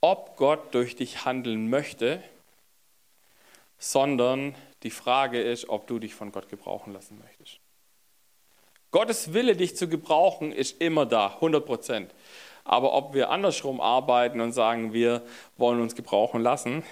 [0.00, 2.20] ob Gott durch dich handeln möchte,
[3.78, 7.60] sondern die Frage ist, ob du dich von Gott gebrauchen lassen möchtest.
[8.90, 12.14] Gottes Wille, dich zu gebrauchen, ist immer da, 100 Prozent.
[12.64, 15.22] Aber ob wir andersrum arbeiten und sagen, wir
[15.56, 16.82] wollen uns gebrauchen lassen,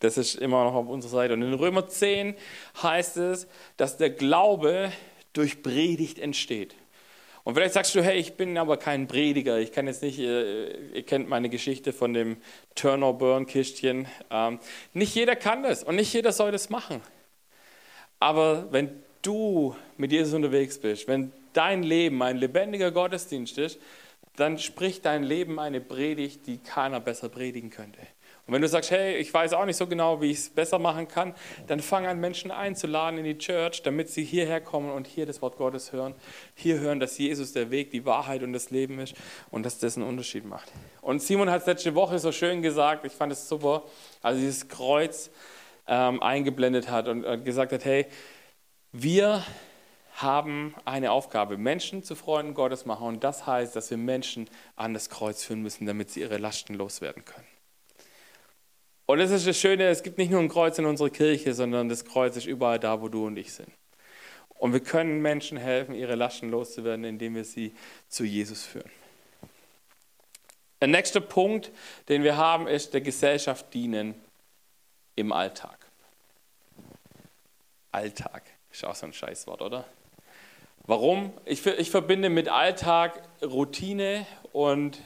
[0.00, 1.34] das ist immer noch auf unserer Seite.
[1.34, 2.34] Und in Römer 10
[2.82, 4.92] heißt es, dass der Glaube
[5.32, 6.74] durch Predigt entsteht.
[7.44, 10.94] Und vielleicht sagst du, hey, ich bin aber kein Prediger, ich kann jetzt nicht, äh,
[10.94, 12.36] ihr kennt meine Geschichte von dem
[12.76, 14.06] Turner-Burn-Kistchen.
[14.30, 14.60] Ähm,
[14.92, 17.00] nicht jeder kann das und nicht jeder soll das machen.
[18.20, 23.80] Aber wenn du mit Jesus unterwegs bist, wenn dein Leben ein lebendiger Gottesdienst ist,
[24.36, 27.98] dann spricht dein Leben eine Predigt, die keiner besser predigen könnte.
[28.52, 30.78] Und wenn du sagst, hey, ich weiß auch nicht so genau, wie ich es besser
[30.78, 31.34] machen kann,
[31.68, 35.40] dann fang an, Menschen einzuladen in die Church, damit sie hierher kommen und hier das
[35.40, 36.14] Wort Gottes hören.
[36.54, 39.14] Hier hören, dass Jesus der Weg, die Wahrheit und das Leben ist
[39.50, 40.70] und dass das einen Unterschied macht.
[41.00, 43.84] Und Simon hat es letzte Woche so schön gesagt, ich fand es super,
[44.20, 45.30] als er dieses Kreuz
[45.86, 48.04] ähm, eingeblendet hat und, und gesagt hat, hey,
[48.92, 49.42] wir
[50.16, 53.06] haben eine Aufgabe, Menschen zu Freunden Gottes machen.
[53.06, 56.74] Und das heißt, dass wir Menschen an das Kreuz führen müssen, damit sie ihre Lasten
[56.74, 57.46] loswerden können.
[59.06, 61.88] Und das ist das Schöne, es gibt nicht nur ein Kreuz in unserer Kirche, sondern
[61.88, 63.70] das Kreuz ist überall da, wo du und ich sind.
[64.48, 67.74] Und wir können Menschen helfen, ihre Lasten loszuwerden, indem wir sie
[68.08, 68.90] zu Jesus führen.
[70.80, 71.72] Der nächste Punkt,
[72.08, 74.14] den wir haben, ist der Gesellschaft dienen
[75.16, 75.78] im Alltag.
[77.90, 79.84] Alltag ist auch so ein Scheißwort, oder?
[80.86, 81.32] Warum?
[81.44, 85.00] Ich, ich verbinde mit Alltag Routine und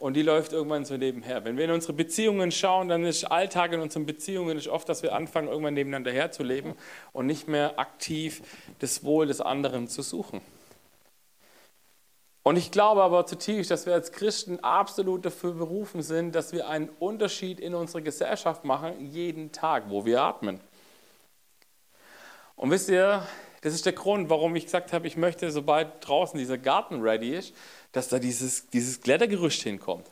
[0.00, 1.44] und die läuft irgendwann so nebenher.
[1.44, 5.02] Wenn wir in unsere Beziehungen schauen, dann ist Alltag in unseren Beziehungen ist oft, dass
[5.02, 6.74] wir anfangen, irgendwann nebeneinander herzuleben
[7.12, 8.42] und nicht mehr aktiv
[8.78, 10.40] das Wohl des anderen zu suchen.
[12.42, 16.68] Und ich glaube aber zutiefst, dass wir als Christen absolut dafür berufen sind, dass wir
[16.68, 20.60] einen Unterschied in unserer Gesellschaft machen, jeden Tag, wo wir atmen.
[22.56, 23.22] Und wisst ihr,
[23.60, 27.34] das ist der Grund, warum ich gesagt habe, ich möchte, sobald draußen dieser Garten ready
[27.34, 27.54] ist,
[27.92, 30.06] dass da dieses, dieses Klettergerüst hinkommt.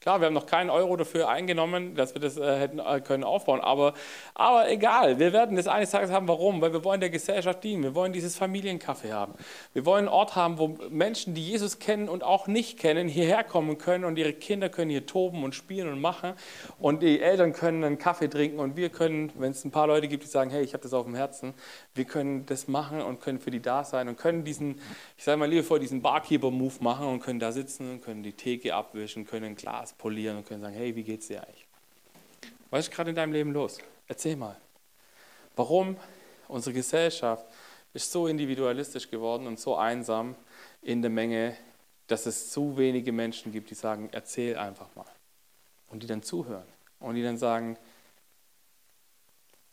[0.00, 3.22] Klar, wir haben noch keinen Euro dafür eingenommen, dass wir das äh, hätten äh, können
[3.22, 3.92] aufbauen, aber,
[4.32, 6.26] aber egal, wir werden das eines Tages haben.
[6.26, 6.62] Warum?
[6.62, 9.34] Weil wir wollen der Gesellschaft dienen, wir wollen dieses Familiencafé haben.
[9.74, 13.44] Wir wollen einen Ort haben, wo Menschen, die Jesus kennen und auch nicht kennen, hierher
[13.44, 16.32] kommen können und ihre Kinder können hier toben und spielen und machen
[16.78, 20.08] und die Eltern können einen Kaffee trinken und wir können, wenn es ein paar Leute
[20.08, 21.52] gibt, die sagen, hey, ich habe das auf dem Herzen,
[21.94, 24.80] wir können das machen und können für die da sein und können diesen,
[25.16, 28.74] ich sage mal liebevoll, diesen Barkeeper-Move machen und können da sitzen und können die Theke
[28.74, 31.66] abwischen, können ein Glas polieren und können sagen, hey, wie geht's dir eigentlich?
[32.70, 33.78] Was ist gerade in deinem Leben los?
[34.06, 34.56] Erzähl mal.
[35.56, 35.96] Warum
[36.46, 37.44] unsere Gesellschaft
[37.92, 40.36] ist so individualistisch geworden und so einsam
[40.82, 41.56] in der Menge,
[42.06, 45.06] dass es zu wenige Menschen gibt, die sagen, erzähl einfach mal.
[45.88, 46.66] Und die dann zuhören.
[47.00, 47.76] Und die dann sagen,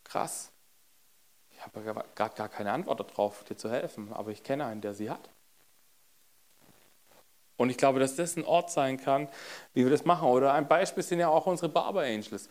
[0.02, 0.50] krass,
[1.74, 5.10] habe gerade gar keine Antwort darauf, dir zu helfen, aber ich kenne einen, der sie
[5.10, 5.28] hat.
[7.56, 9.28] Und ich glaube, dass das ein Ort sein kann,
[9.74, 10.28] wie wir das machen.
[10.28, 12.48] Oder ein Beispiel sind ja auch unsere Barber Angels.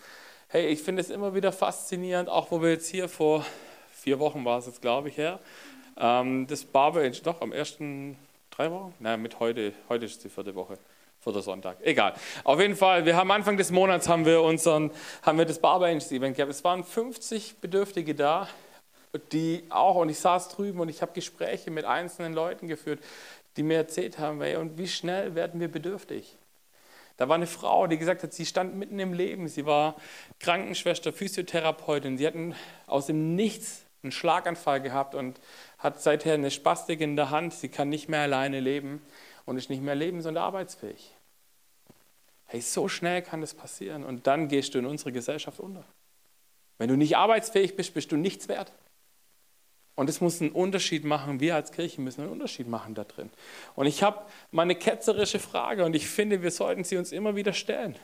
[0.49, 3.45] Hey, ich finde es immer wieder faszinierend, auch wo wir jetzt hier vor
[3.91, 5.39] vier Wochen war es jetzt, glaube ich, her,
[5.97, 8.17] ähm, das Barber Angel, doch am ersten,
[8.51, 8.93] drei Wochen?
[8.99, 10.77] Nein, mit heute, heute ist die vierte Woche
[11.19, 11.77] vierter Sonntag.
[11.81, 12.13] Egal.
[12.43, 14.91] Auf jeden Fall, wir haben Anfang des Monats haben wir unseren,
[15.23, 16.51] haben wir das Barber Angels Event gehabt.
[16.51, 18.47] Es waren 50 Bedürftige da
[19.19, 22.99] die auch, und ich saß drüben und ich habe Gespräche mit einzelnen Leuten geführt,
[23.55, 26.37] die mir erzählt haben, ey, und wie schnell werden wir bedürftig?
[27.17, 29.47] Da war eine Frau, die gesagt hat, sie stand mitten im Leben.
[29.47, 29.95] Sie war
[30.39, 32.17] Krankenschwester, Physiotherapeutin.
[32.17, 32.53] Sie hatten
[32.85, 35.39] aus dem Nichts einen Schlaganfall gehabt und
[35.79, 37.53] hat seither eine Spastik in der Hand.
[37.53, 39.01] Sie kann nicht mehr alleine leben
[39.45, 41.11] und ist nicht mehr lebens- und arbeitsfähig.
[42.45, 45.83] Hey, so schnell kann das passieren und dann gehst du in unsere Gesellschaft unter.
[46.77, 48.71] Wenn du nicht arbeitsfähig bist, bist du nichts wert.
[49.97, 51.39] Und es muss einen Unterschied machen.
[51.39, 53.31] Wir als Kirche müssen einen Unterschied machen da drin.
[53.75, 57.35] Und ich habe mal eine ketzerische Frage und ich finde, wir sollten sie uns immer
[57.35, 57.95] wieder stellen.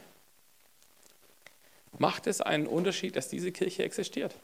[1.99, 4.35] Macht es einen Unterschied, dass diese Kirche existiert?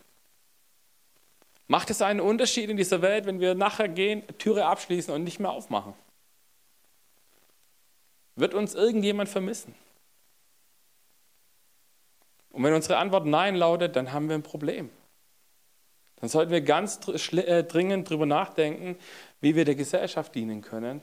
[1.65, 5.39] Macht es einen Unterschied in dieser Welt, wenn wir nachher gehen, Türe abschließen und nicht
[5.39, 5.95] mehr aufmachen?
[8.35, 9.73] Wird uns irgendjemand vermissen?
[12.51, 14.91] Und wenn unsere Antwort Nein lautet, dann haben wir ein Problem.
[16.19, 18.97] Dann sollten wir ganz äh, dringend darüber nachdenken,
[19.41, 21.01] wie wir der Gesellschaft dienen können,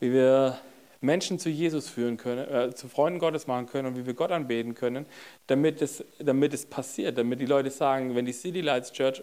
[0.00, 0.58] wie wir
[1.00, 4.30] Menschen zu Jesus führen können, äh, zu Freunden Gottes machen können und wie wir Gott
[4.30, 5.06] anbeten können,
[5.48, 9.22] damit es, damit es passiert, damit die Leute sagen, wenn die City Lights Church,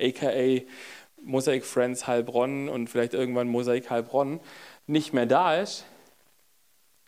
[0.00, 0.62] aka
[1.22, 4.40] Mosaic Friends Heilbronn und vielleicht irgendwann Mosaik Heilbronn,
[4.86, 5.84] nicht mehr da ist,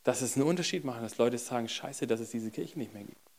[0.05, 3.05] dass es einen Unterschied macht, dass Leute sagen, scheiße, dass es diese Kirche nicht mehr
[3.05, 3.32] gibt.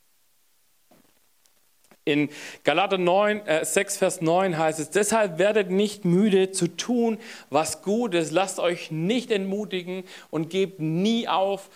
[2.06, 2.30] In
[2.64, 7.18] Galater 9, äh, 6, Vers 9 heißt es, deshalb werdet nicht müde zu tun,
[7.50, 8.32] was gut ist.
[8.32, 11.70] Lasst euch nicht entmutigen und gebt nie auf,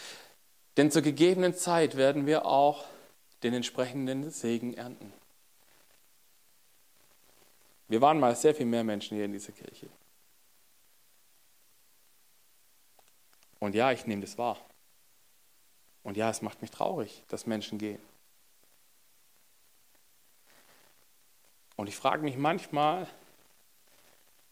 [0.76, 2.86] denn zur gegebenen Zeit werden wir auch
[3.44, 5.14] den entsprechenden Segen ernten.
[7.88, 9.88] Wir waren mal sehr viel mehr Menschen hier in dieser Kirche.
[13.60, 14.58] Und ja, ich nehme das wahr.
[16.04, 18.00] Und ja, es macht mich traurig, dass Menschen gehen.
[21.78, 23.08] Und ich frage mich manchmal,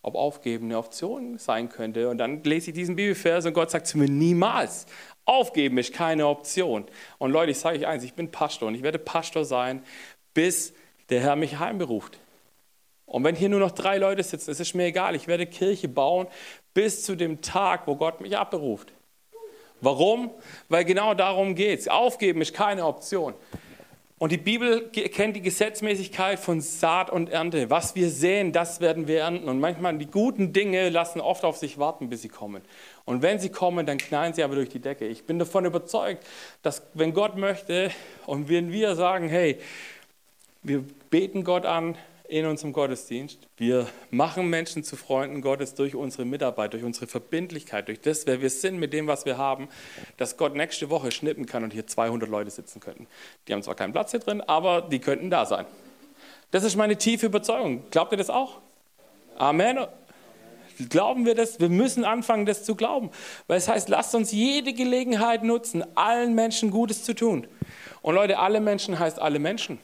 [0.04, 2.10] ob Aufgeben eine Option sein könnte.
[2.10, 4.86] Und dann lese ich diesen Bibelvers und Gott sagt zu mir, niemals.
[5.26, 6.86] Aufgeben ist keine Option.
[7.18, 9.84] Und Leute, ich sage euch eins, ich bin Pastor und ich werde Pastor sein,
[10.36, 10.74] bis
[11.10, 12.20] der Herr mich heimberuft.
[13.08, 15.88] Und wenn hier nur noch drei Leute sitzen, es ist mir egal, ich werde Kirche
[15.88, 16.28] bauen
[16.76, 18.94] bis zu dem Tag, wo Gott mich abberuft.
[19.82, 20.30] Warum?
[20.70, 21.88] Weil genau darum geht es.
[21.88, 23.34] Aufgeben ist keine Option.
[24.18, 27.70] Und die Bibel kennt die Gesetzmäßigkeit von Saat und Ernte.
[27.70, 29.50] Was wir sehen, das werden wir ernten.
[29.50, 32.62] Und manchmal die guten Dinge lassen oft auf sich warten, bis sie kommen.
[33.04, 35.06] Und wenn sie kommen, dann knallen sie aber durch die Decke.
[35.06, 36.26] Ich bin davon überzeugt,
[36.62, 37.92] dass wenn Gott möchte
[38.26, 39.60] und wenn wir sagen, hey,
[40.64, 41.98] wir beten Gott an,
[42.30, 43.48] in unserem Gottesdienst.
[43.58, 48.42] Wir machen Menschen zu Freunden Gottes durch unsere Mitarbeit, durch unsere Verbindlichkeit, durch das, wer
[48.42, 49.70] wir sind mit dem, was wir haben,
[50.18, 53.08] dass Gott nächste Woche schnippen kann und hier 200 Leute sitzen könnten.
[53.48, 55.66] Die haben zwar keinen Platz hier drin, aber die könnten da sein.
[56.52, 57.84] Das ist meine tiefe Überzeugung.
[57.92, 58.60] Glaubt ihr das auch?
[59.38, 59.86] Amen.
[60.90, 61.60] Glauben wir das?
[61.60, 63.10] Wir müssen anfangen, das zu glauben.
[63.48, 67.48] Weil es heißt, lasst uns jede Gelegenheit nutzen, allen Menschen Gutes zu tun.
[68.02, 69.80] Und Leute, alle Menschen heißt alle Menschen.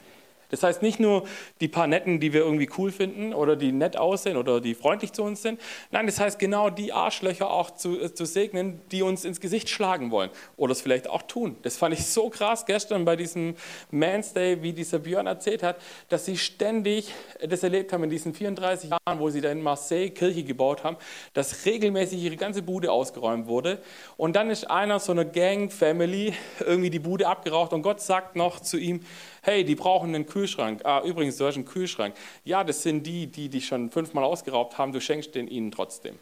[0.52, 1.24] Das heißt nicht nur
[1.60, 5.14] die paar Netten, die wir irgendwie cool finden oder die nett aussehen oder die freundlich
[5.14, 5.60] zu uns sind.
[5.90, 9.70] Nein, das heißt genau die Arschlöcher auch zu, äh, zu segnen, die uns ins Gesicht
[9.70, 11.56] schlagen wollen oder es vielleicht auch tun.
[11.64, 13.56] Das fand ich so krass gestern bei diesem
[13.90, 15.78] Man's Day, wie dieser Björn erzählt hat,
[16.10, 20.10] dass sie ständig das erlebt haben in diesen 34 Jahren, wo sie da in Marseille
[20.10, 20.98] Kirche gebaut haben,
[21.34, 23.82] dass regelmäßig ihre ganze Bude ausgeräumt wurde.
[24.18, 28.60] Und dann ist einer so einer Gang-Family irgendwie die Bude abgeraucht und Gott sagt noch
[28.60, 29.02] zu ihm,
[29.42, 30.82] hey, die brauchen einen Kühlschrank.
[30.84, 32.16] Ah, übrigens, du hast einen Kühlschrank.
[32.44, 36.18] Ja, das sind die, die dich schon fünfmal ausgeraubt haben, du schenkst den ihnen trotzdem.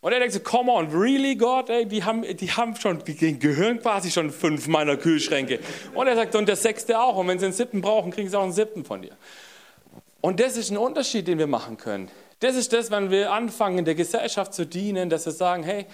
[0.00, 1.70] Und er denkt so, come on, really God?
[1.70, 5.58] Ey, die, haben, die haben schon, die gehören quasi schon fünf meiner Kühlschränke.
[5.92, 7.16] Und er sagt, und der sechste auch.
[7.16, 9.16] Und wenn sie einen siebten brauchen, kriegen sie auch einen siebten von dir.
[10.20, 12.10] Und das ist ein Unterschied, den wir machen können.
[12.38, 15.86] Das ist das, wenn wir anfangen, der Gesellschaft zu dienen, dass wir sagen, hey,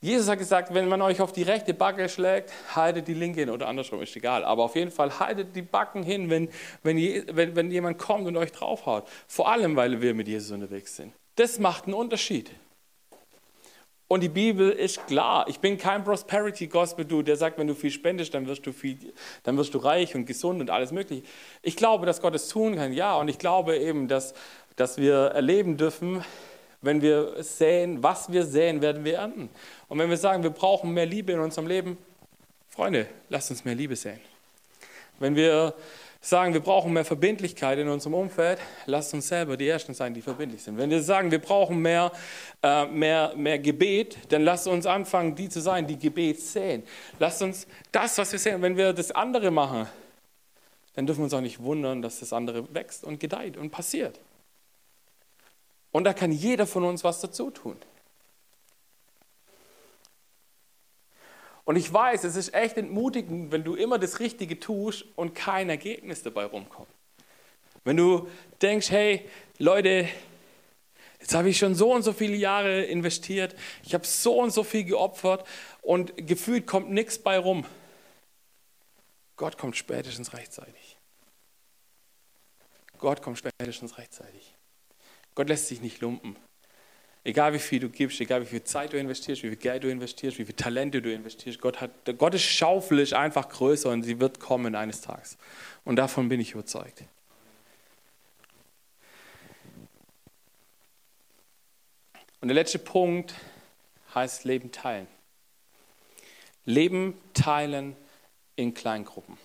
[0.00, 3.50] Jesus hat gesagt, wenn man euch auf die rechte Backe schlägt, haltet die linke hin
[3.50, 4.44] oder andersrum, ist egal.
[4.44, 6.48] Aber auf jeden Fall haltet die Backen hin, wenn,
[6.84, 6.96] wenn,
[7.34, 9.08] wenn, wenn jemand kommt und euch draufhaut.
[9.26, 11.12] Vor allem, weil wir mit Jesus unterwegs sind.
[11.34, 12.50] Das macht einen Unterschied.
[14.06, 15.46] Und die Bibel ist klar.
[15.48, 18.72] Ich bin kein Prosperity Gospel Dude, der sagt, wenn du viel spendest, dann wirst du
[18.72, 21.24] viel, dann wirst du reich und gesund und alles mögliche.
[21.60, 23.16] Ich glaube, dass Gott es tun kann, ja.
[23.16, 24.32] Und ich glaube eben, dass,
[24.76, 26.24] dass wir erleben dürfen,
[26.80, 29.48] wenn wir säen, was wir säen, werden wir ernten.
[29.88, 31.98] Und wenn wir sagen, wir brauchen mehr Liebe in unserem Leben,
[32.68, 34.20] Freunde, lasst uns mehr Liebe säen.
[35.18, 35.74] Wenn wir
[36.20, 40.22] sagen, wir brauchen mehr Verbindlichkeit in unserem Umfeld, lasst uns selber die Ersten sein, die
[40.22, 40.76] verbindlich sind.
[40.76, 42.12] Wenn wir sagen, wir brauchen mehr,
[42.62, 46.82] äh, mehr, mehr Gebet, dann lasst uns anfangen, die zu sein, die Gebet säen.
[47.18, 49.86] Lasst uns das, was wir sehen, wenn wir das andere machen,
[50.94, 54.18] dann dürfen wir uns auch nicht wundern, dass das andere wächst und gedeiht und passiert.
[55.92, 57.76] Und da kann jeder von uns was dazu tun.
[61.64, 65.68] Und ich weiß, es ist echt entmutigend, wenn du immer das Richtige tust und kein
[65.68, 66.88] Ergebnis dabei rumkommt.
[67.84, 68.28] Wenn du
[68.62, 70.08] denkst, hey, Leute,
[71.20, 74.64] jetzt habe ich schon so und so viele Jahre investiert, ich habe so und so
[74.64, 75.46] viel geopfert
[75.82, 77.66] und gefühlt kommt nichts bei rum.
[79.36, 80.96] Gott kommt spätestens rechtzeitig.
[82.98, 84.57] Gott kommt spätestens rechtzeitig.
[85.38, 86.34] Gott lässt sich nicht lumpen.
[87.22, 89.88] Egal wie viel du gibst, egal wie viel Zeit du investierst, wie viel Geld du
[89.88, 94.18] investierst, wie viel Talente du investierst, Gott hat, Gottes Schaufel ist einfach größer und sie
[94.18, 95.38] wird kommen eines Tages.
[95.84, 97.04] Und davon bin ich überzeugt.
[102.40, 103.32] Und der letzte Punkt
[104.16, 105.06] heißt Leben teilen.
[106.64, 107.94] Leben teilen
[108.56, 109.38] in Kleingruppen.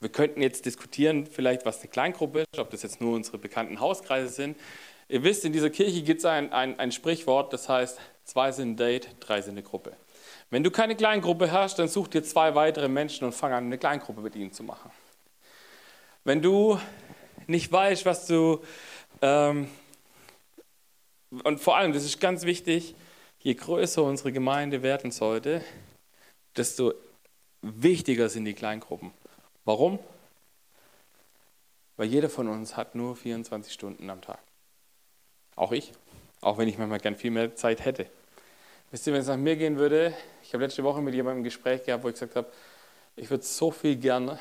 [0.00, 3.80] Wir könnten jetzt diskutieren, vielleicht was eine Kleingruppe ist, ob das jetzt nur unsere bekannten
[3.80, 4.58] Hauskreise sind.
[5.08, 8.72] Ihr wisst, in dieser Kirche gibt es ein, ein, ein Sprichwort, das heißt, zwei sind
[8.72, 9.92] ein Date, drei sind eine Gruppe.
[10.50, 13.78] Wenn du keine Kleingruppe hast, dann such dir zwei weitere Menschen und fang an, eine
[13.78, 14.90] Kleingruppe mit ihnen zu machen.
[16.24, 16.78] Wenn du
[17.46, 18.60] nicht weißt, was du
[19.22, 19.68] ähm,
[21.44, 22.94] und vor allem, das ist ganz wichtig,
[23.40, 25.62] je größer unsere Gemeinde werden sollte,
[26.56, 26.94] desto
[27.62, 29.12] wichtiger sind die Kleingruppen.
[29.66, 29.98] Warum?
[31.96, 34.38] Weil jeder von uns hat nur 24 Stunden am Tag.
[35.56, 35.92] Auch ich,
[36.40, 38.06] auch wenn ich manchmal gern viel mehr Zeit hätte.
[38.92, 41.44] Wisst ihr, wenn es nach mir gehen würde, ich habe letzte Woche mit jemandem ein
[41.44, 42.46] Gespräch gehabt, wo ich gesagt habe,
[43.16, 44.38] ich würde so viel gerne,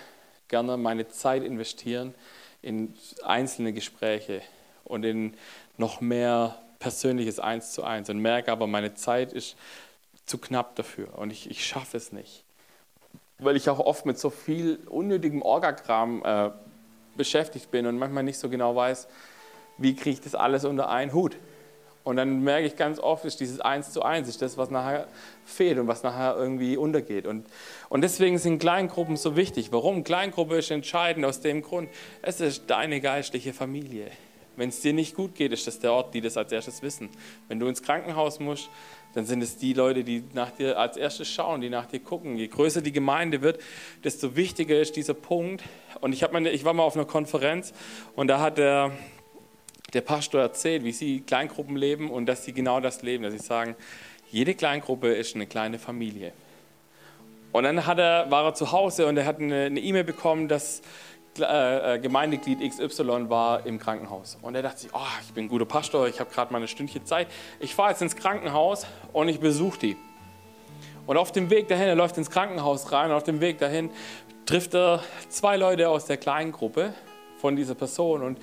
[0.47, 2.13] gerne meine Zeit investieren
[2.61, 4.43] in einzelne Gespräche
[4.83, 5.35] und in
[5.77, 9.57] noch mehr persönliches Eins zu Eins und merke aber, meine Zeit ist
[10.27, 12.44] zu knapp dafür und ich, ich schaffe es nicht.
[13.39, 16.49] Weil ich auch oft mit so viel unnötigem Orgakram äh,
[17.17, 19.07] beschäftigt bin und manchmal nicht so genau weiß,
[19.77, 21.37] wie kriege ich das alles unter einen Hut.
[22.05, 25.07] Und dann merke ich ganz oft, ist dieses Eins zu Eins, ist das, was nachher
[25.43, 27.25] fehlt und was nachher irgendwie untergeht.
[27.25, 27.47] Und,
[27.89, 29.71] und deswegen sind Kleingruppen so wichtig.
[29.71, 30.03] Warum?
[30.03, 31.89] Kleingruppe ist entscheidend aus dem Grund,
[32.21, 34.11] es ist deine geistliche Familie.
[34.57, 37.09] Wenn es dir nicht gut geht, ist das der Ort, die das als erstes wissen.
[37.47, 38.69] Wenn du ins Krankenhaus musst,
[39.13, 42.37] dann sind es die Leute, die nach dir als erstes schauen, die nach dir gucken.
[42.37, 43.59] Je größer die Gemeinde wird,
[44.03, 45.63] desto wichtiger ist dieser Punkt.
[46.01, 47.73] Und ich, meine, ich war mal auf einer Konferenz
[48.15, 48.91] und da hat der,
[49.93, 53.39] der Pastor erzählt, wie sie Kleingruppen leben und dass sie genau das leben, dass sie
[53.39, 53.75] sagen,
[54.31, 56.33] jede Kleingruppe ist eine kleine Familie.
[57.53, 60.81] Und dann er, war er zu Hause und er hat eine E-Mail bekommen, dass
[61.39, 64.37] äh, äh, Gemeindeglied XY war im Krankenhaus.
[64.41, 66.67] Und er dachte sich, oh, ich bin ein guter Pastor, ich habe gerade mal eine
[66.67, 67.27] Stündchen Zeit.
[67.59, 69.97] Ich fahre jetzt ins Krankenhaus und ich besuche die.
[71.07, 73.89] Und auf dem Weg dahin, er läuft ins Krankenhaus rein und auf dem Weg dahin
[74.45, 76.93] trifft er zwei Leute aus der kleinen Gruppe
[77.37, 78.21] von dieser Person.
[78.21, 78.39] Und,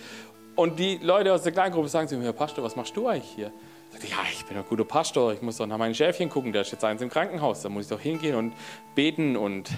[0.54, 3.08] und die Leute aus der kleinen Gruppe sagen zu ihm, Herr Pastor, was machst du
[3.08, 3.52] eigentlich hier?
[3.92, 6.52] Er sagt, ja, ich bin ein guter Pastor, ich muss doch nach meinen Schäfchen gucken,
[6.52, 8.54] der ist jetzt eins im Krankenhaus, da muss ich doch hingehen und
[8.94, 9.70] beten und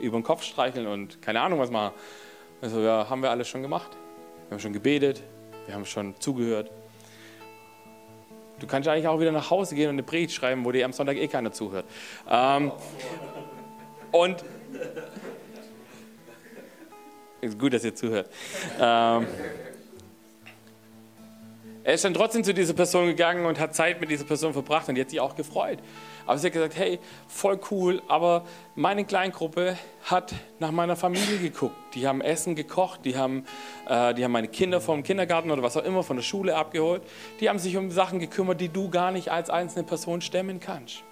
[0.00, 1.94] über den Kopf streicheln und keine Ahnung was machen.
[2.60, 3.96] Also ja, haben wir alles schon gemacht.
[4.48, 5.22] Wir haben schon gebetet,
[5.66, 6.70] wir haben schon zugehört.
[8.58, 10.92] Du kannst eigentlich auch wieder nach Hause gehen und eine Predigt schreiben, wo dir am
[10.92, 11.84] Sonntag eh keiner zuhört.
[12.28, 12.72] Ähm,
[14.10, 14.44] und
[17.58, 18.28] gut, dass ihr zuhört.
[18.80, 19.26] Ähm,
[21.84, 24.88] er ist dann trotzdem zu dieser Person gegangen und hat Zeit mit dieser Person verbracht
[24.88, 25.78] und die hat sich auch gefreut.
[26.28, 31.74] Aber sie hat gesagt, hey, voll cool, aber meine Kleingruppe hat nach meiner Familie geguckt.
[31.94, 33.46] Die haben Essen gekocht, die haben,
[33.88, 37.00] äh, die haben meine Kinder vom Kindergarten oder was auch immer von der Schule abgeholt.
[37.40, 41.02] Die haben sich um Sachen gekümmert, die du gar nicht als einzelne Person stemmen kannst.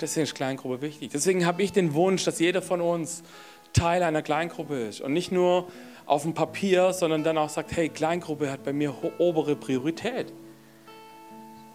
[0.00, 1.10] Deswegen ist Kleingruppe wichtig.
[1.12, 3.24] Deswegen habe ich den Wunsch, dass jeder von uns
[3.72, 5.66] Teil einer Kleingruppe ist und nicht nur
[6.06, 10.32] auf dem Papier, sondern dann auch sagt, hey, Kleingruppe hat bei mir obere Priorität.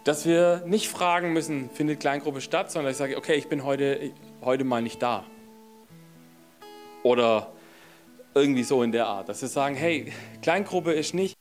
[0.08, 4.10] Dass wir nicht fragen müssen, findet Kleingruppe statt, sondern ich sage, okay, ich bin heute,
[4.40, 5.26] heute mal nicht da.
[7.02, 7.52] Oder
[8.34, 9.28] irgendwie so in der Art.
[9.28, 11.36] Dass wir sagen, hey, Kleingruppe ist nicht,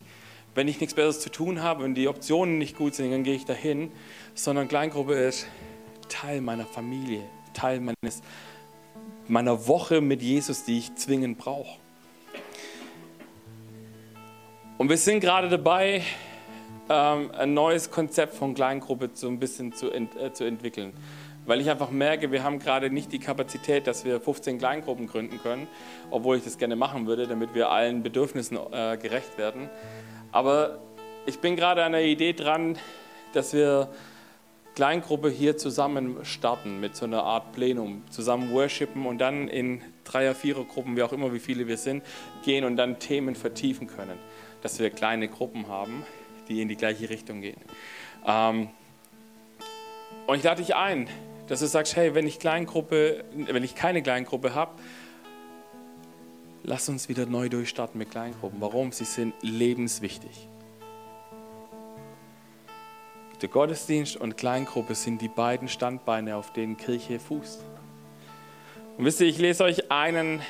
[0.54, 3.36] wenn ich nichts Besseres zu tun habe und die Optionen nicht gut sind, dann gehe
[3.36, 3.90] ich dahin,
[4.36, 5.48] sondern Kleingruppe ist
[6.10, 7.24] Teil meiner Familie,
[7.54, 8.22] Teil meines,
[9.30, 11.78] meiner Woche mit Jesus, die ich zwingend brauche.
[14.78, 16.04] Und wir sind gerade dabei,
[16.90, 20.94] ähm, ein neues Konzept von Kleingruppe so ein bisschen zu, ent, äh, zu entwickeln.
[21.46, 25.40] Weil ich einfach merke, wir haben gerade nicht die Kapazität, dass wir 15 Kleingruppen gründen
[25.42, 25.68] können,
[26.12, 29.70] obwohl ich das gerne machen würde, damit wir allen Bedürfnissen äh, gerecht werden.
[30.32, 30.80] Aber
[31.26, 32.78] ich bin gerade an der Idee dran,
[33.34, 33.90] dass wir
[34.76, 40.36] Kleingruppe hier zusammen starten mit so einer Art Plenum, zusammen worshipen und dann in Dreier-,
[40.36, 42.04] Vierer-Gruppen, wie auch immer, wie viele wir sind,
[42.44, 44.20] gehen und dann Themen vertiefen können.
[44.62, 46.04] Dass wir kleine Gruppen haben,
[46.48, 47.62] die in die gleiche Richtung gehen.
[48.26, 48.70] Ähm,
[50.28, 51.10] und ich lade dich ein,
[51.48, 54.74] dass du sagst, hey, wenn ich, Kleingruppe, wenn ich keine Kleingruppe habe,
[56.64, 58.60] lass uns wieder neu durchstarten mit Kleingruppen.
[58.60, 58.92] Warum?
[58.92, 60.50] Sie sind lebenswichtig.
[63.42, 67.64] Der Gottesdienst und Kleingruppe sind die beiden Standbeine, auf denen Kirche fußt.
[68.98, 70.42] Und wisst ihr, ich lese euch einen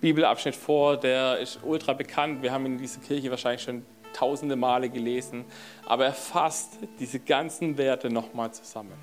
[0.00, 2.40] Bibelabschnitt vor, der ist ultra bekannt.
[2.40, 5.44] Wir haben in dieser Kirche wahrscheinlich schon tausende Male gelesen,
[5.86, 8.94] aber er fasst diese ganzen Werte nochmal zusammen.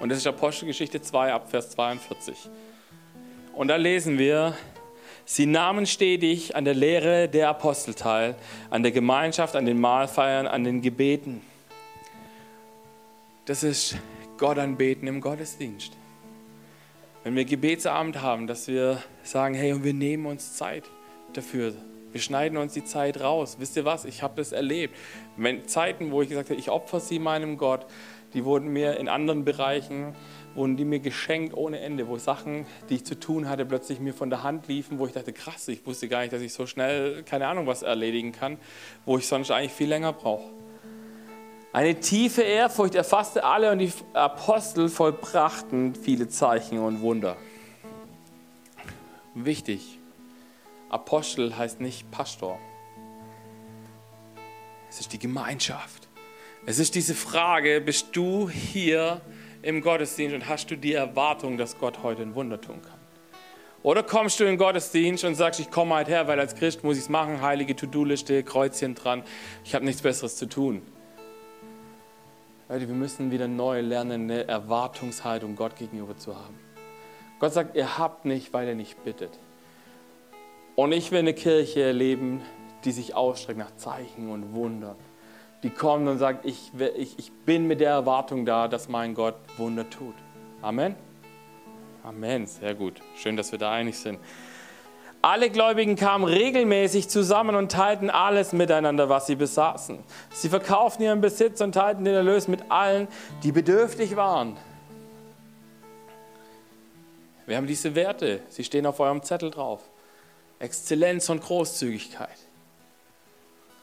[0.00, 2.48] Und das ist Apostelgeschichte 2 ab Vers 42.
[3.52, 4.54] Und da lesen wir,
[5.24, 8.34] sie nahmen stetig an der Lehre der Apostel teil,
[8.70, 11.42] an der Gemeinschaft, an den Mahlfeiern, an den Gebeten.
[13.44, 13.96] Das ist
[14.38, 15.92] Gott anbeten im Gottesdienst.
[17.22, 20.84] Wenn wir Gebetsabend haben, dass wir sagen, hey, und wir nehmen uns Zeit
[21.34, 21.74] dafür.
[22.12, 23.56] Wir schneiden uns die Zeit raus.
[23.58, 24.04] Wisst ihr was?
[24.04, 24.96] Ich habe das erlebt.
[25.36, 27.86] Wenn Zeiten, wo ich gesagt habe, ich opfer sie meinem Gott,
[28.34, 30.14] die wurden mir in anderen Bereichen,
[30.54, 34.14] wurden die mir geschenkt ohne Ende, wo Sachen, die ich zu tun hatte, plötzlich mir
[34.14, 36.66] von der Hand liefen, wo ich dachte, krass, ich wusste gar nicht, dass ich so
[36.66, 38.58] schnell, keine Ahnung, was erledigen kann,
[39.04, 40.50] wo ich sonst eigentlich viel länger brauche.
[41.72, 47.36] Eine tiefe Ehrfurcht erfasste alle und die Apostel vollbrachten viele Zeichen und Wunder.
[49.34, 49.99] Wichtig,
[50.90, 52.58] Apostel heißt nicht Pastor.
[54.88, 56.08] Es ist die Gemeinschaft.
[56.66, 59.20] Es ist diese Frage, bist du hier
[59.62, 62.98] im Gottesdienst und hast du die Erwartung, dass Gott heute ein Wunder tun kann?
[63.82, 66.84] Oder kommst du in den Gottesdienst und sagst, ich komme halt her, weil als Christ
[66.84, 69.22] muss ich es machen, heilige To-Do-Liste, Kreuzchen dran,
[69.64, 70.82] ich habe nichts Besseres zu tun.
[72.68, 76.58] Leute, wir müssen wieder neu lernen, eine Erwartungshaltung Gott gegenüber zu haben.
[77.38, 79.38] Gott sagt, ihr habt nicht, weil ihr nicht bittet.
[80.80, 82.40] Und ich will eine Kirche erleben,
[82.84, 84.96] die sich ausstreckt nach Zeichen und Wundern
[85.62, 89.34] die kommt und sagt, ich, ich, ich bin mit der Erwartung da, dass mein Gott
[89.58, 90.14] Wunder tut.
[90.62, 90.94] Amen.
[92.02, 93.00] Amen, sehr gut.
[93.14, 94.18] Schön, dass wir da einig sind.
[95.20, 99.98] Alle Gläubigen kamen regelmäßig zusammen und teilten alles miteinander, was sie besaßen.
[100.32, 103.06] Sie verkauften ihren Besitz und teilten den Erlös mit allen,
[103.42, 104.56] die bedürftig waren.
[107.44, 109.89] Wir haben diese Werte, sie stehen auf eurem Zettel drauf.
[110.60, 112.36] Exzellenz und Großzügigkeit.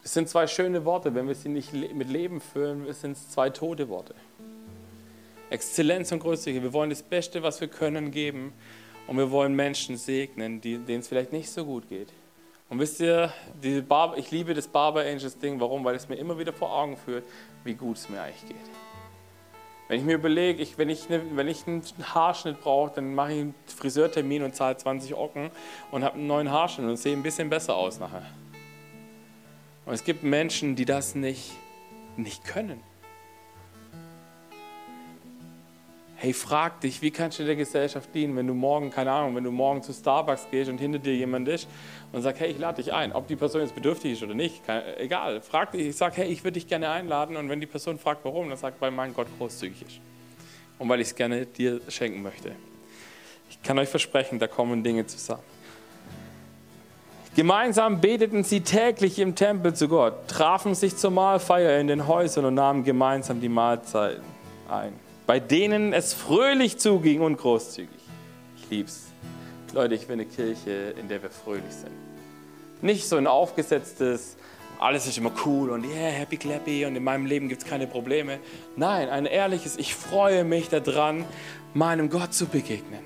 [0.03, 3.49] Es sind zwei schöne Worte, wenn wir sie nicht mit Leben füllen, sind es zwei
[3.49, 4.15] tote Worte.
[5.49, 6.63] Exzellenz und Großzügigkeit.
[6.63, 8.53] Wir wollen das Beste, was wir können, geben
[9.07, 12.09] und wir wollen Menschen segnen, denen es vielleicht nicht so gut geht.
[12.69, 13.34] Und wisst ihr,
[14.15, 15.59] ich liebe das Barber Angels Ding.
[15.59, 15.84] Warum?
[15.84, 17.23] Weil es mir immer wieder vor Augen führt,
[17.63, 18.86] wie gut es mir eigentlich geht.
[19.88, 23.33] Wenn ich mir überlege, ich, wenn, ich ne, wenn ich einen Haarschnitt brauche, dann mache
[23.33, 25.49] ich einen Friseurtermin und zahle 20 Ocken
[25.91, 28.25] und habe einen neuen Haarschnitt und sehe ein bisschen besser aus nachher.
[29.85, 31.51] Und es gibt Menschen, die das nicht,
[32.17, 32.81] nicht können.
[36.20, 39.43] Hey, frag dich, wie kannst du der Gesellschaft dienen, wenn du morgen, keine Ahnung, wenn
[39.43, 41.68] du morgen zu Starbucks gehst und hinter dir jemand ist
[42.11, 44.65] und sagt, hey, ich lade dich ein, ob die Person jetzt bedürftig ist oder nicht,
[44.65, 45.41] kann, egal.
[45.41, 48.26] Frag dich, ich sage, hey, ich würde dich gerne einladen und wenn die Person fragt,
[48.26, 49.99] warum, dann sagt, weil mein Gott großzügig ist
[50.80, 52.51] und weil ich es gerne dir schenken möchte.
[53.51, 55.43] Ich kann euch versprechen, da kommen Dinge zusammen.
[57.36, 62.45] Gemeinsam beteten sie täglich im Tempel zu Gott, trafen sich zur Mahlfeier in den Häusern
[62.45, 64.24] und nahmen gemeinsam die Mahlzeiten
[64.68, 64.93] ein,
[65.28, 67.89] bei denen es fröhlich zuging und großzügig.
[68.55, 69.11] Ich lieb's.
[69.73, 71.91] Leute, ich will eine Kirche, in der wir fröhlich sind.
[72.82, 74.38] Nicht so ein aufgesetztes,
[74.80, 77.88] alles ist immer cool und yeah, happy clappy und in meinem Leben gibt es keine
[77.88, 78.39] Probleme.
[78.78, 81.25] Nein, ein ehrliches, ich freue mich daran,
[81.73, 83.01] meinem Gott zu begegnen.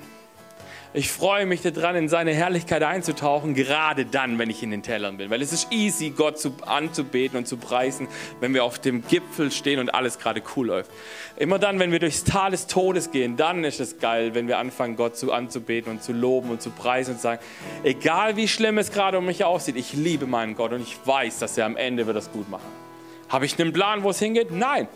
[0.93, 5.15] Ich freue mich daran, in seine Herrlichkeit einzutauchen, gerade dann, wenn ich in den Tälern
[5.15, 5.29] bin.
[5.29, 8.09] Weil es ist easy, Gott zu, anzubeten und zu preisen,
[8.41, 10.91] wenn wir auf dem Gipfel stehen und alles gerade cool läuft.
[11.37, 14.57] Immer dann, wenn wir durchs Tal des Todes gehen, dann ist es geil, wenn wir
[14.57, 17.41] anfangen, Gott zu, anzubeten und zu loben und zu preisen und zu sagen,
[17.83, 21.39] egal wie schlimm es gerade um mich aussieht, ich liebe meinen Gott und ich weiß,
[21.39, 22.67] dass er am Ende wird das gut machen.
[23.29, 24.51] Habe ich einen Plan, wo es hingeht?
[24.51, 24.89] Nein.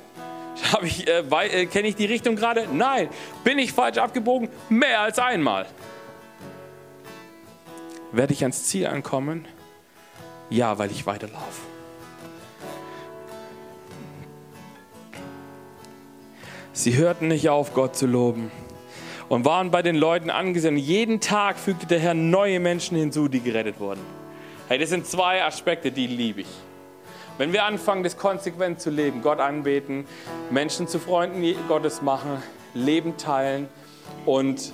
[0.81, 2.67] Ich, äh, äh, Kenne ich die Richtung gerade?
[2.71, 3.09] Nein.
[3.43, 4.49] Bin ich falsch abgebogen?
[4.69, 5.65] Mehr als einmal.
[8.11, 9.45] Werde ich ans Ziel ankommen?
[10.49, 11.61] Ja, weil ich weiterlaufe.
[16.71, 18.51] Sie hörten nicht auf, Gott zu loben
[19.29, 20.77] und waren bei den Leuten angesehen.
[20.77, 24.01] Jeden Tag fügte der Herr neue Menschen hinzu, die gerettet wurden.
[24.67, 26.47] Hey, das sind zwei Aspekte, die liebe ich.
[27.37, 30.07] Wenn wir anfangen, das konsequent zu leben, Gott anbeten,
[30.51, 32.41] Menschen zu Freunden Gottes machen,
[32.73, 33.67] Leben teilen
[34.25, 34.71] und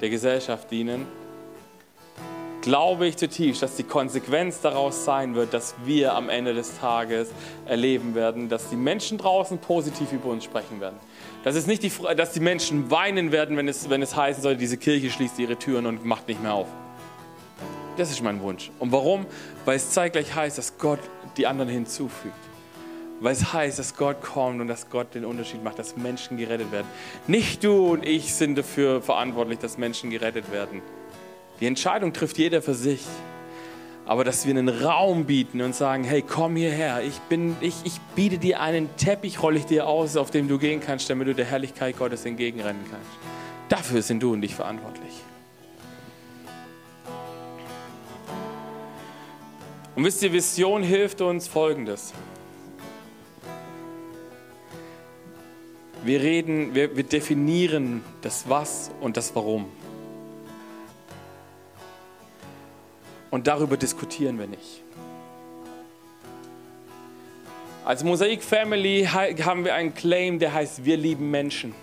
[0.00, 1.06] der Gesellschaft dienen,
[2.62, 7.28] glaube ich zutiefst, dass die Konsequenz daraus sein wird, dass wir am Ende des Tages
[7.66, 10.96] erleben werden, dass die Menschen draußen positiv über uns sprechen werden.
[11.44, 14.56] Das ist nicht die, dass die Menschen weinen werden, wenn es, wenn es heißen soll,
[14.56, 16.68] diese Kirche schließt ihre Türen und macht nicht mehr auf.
[17.98, 18.70] Das ist mein Wunsch.
[18.78, 19.26] Und warum?
[19.64, 21.00] Weil es zeitgleich heißt, dass Gott
[21.38, 22.34] die anderen hinzufügt.
[23.20, 26.70] Weil es heißt, dass Gott kommt und dass Gott den Unterschied macht, dass Menschen gerettet
[26.70, 26.86] werden.
[27.26, 30.82] Nicht du und ich sind dafür verantwortlich, dass Menschen gerettet werden.
[31.60, 33.04] Die Entscheidung trifft jeder für sich.
[34.06, 38.00] Aber dass wir einen Raum bieten und sagen, hey, komm hierher, ich, bin, ich, ich
[38.14, 41.34] biete dir einen Teppich, rolle ich dir aus, auf dem du gehen kannst, damit du
[41.34, 43.10] der Herrlichkeit Gottes entgegenrennen kannst.
[43.68, 45.12] Dafür sind du und ich verantwortlich.
[49.98, 52.12] Und wisst ihr, Vision hilft uns folgendes.
[56.04, 59.66] Wir reden, wir, wir definieren das Was und das Warum.
[63.32, 64.84] Und darüber diskutieren wir nicht.
[67.84, 71.74] Als Mosaik Family haben wir einen Claim, der heißt, wir lieben Menschen.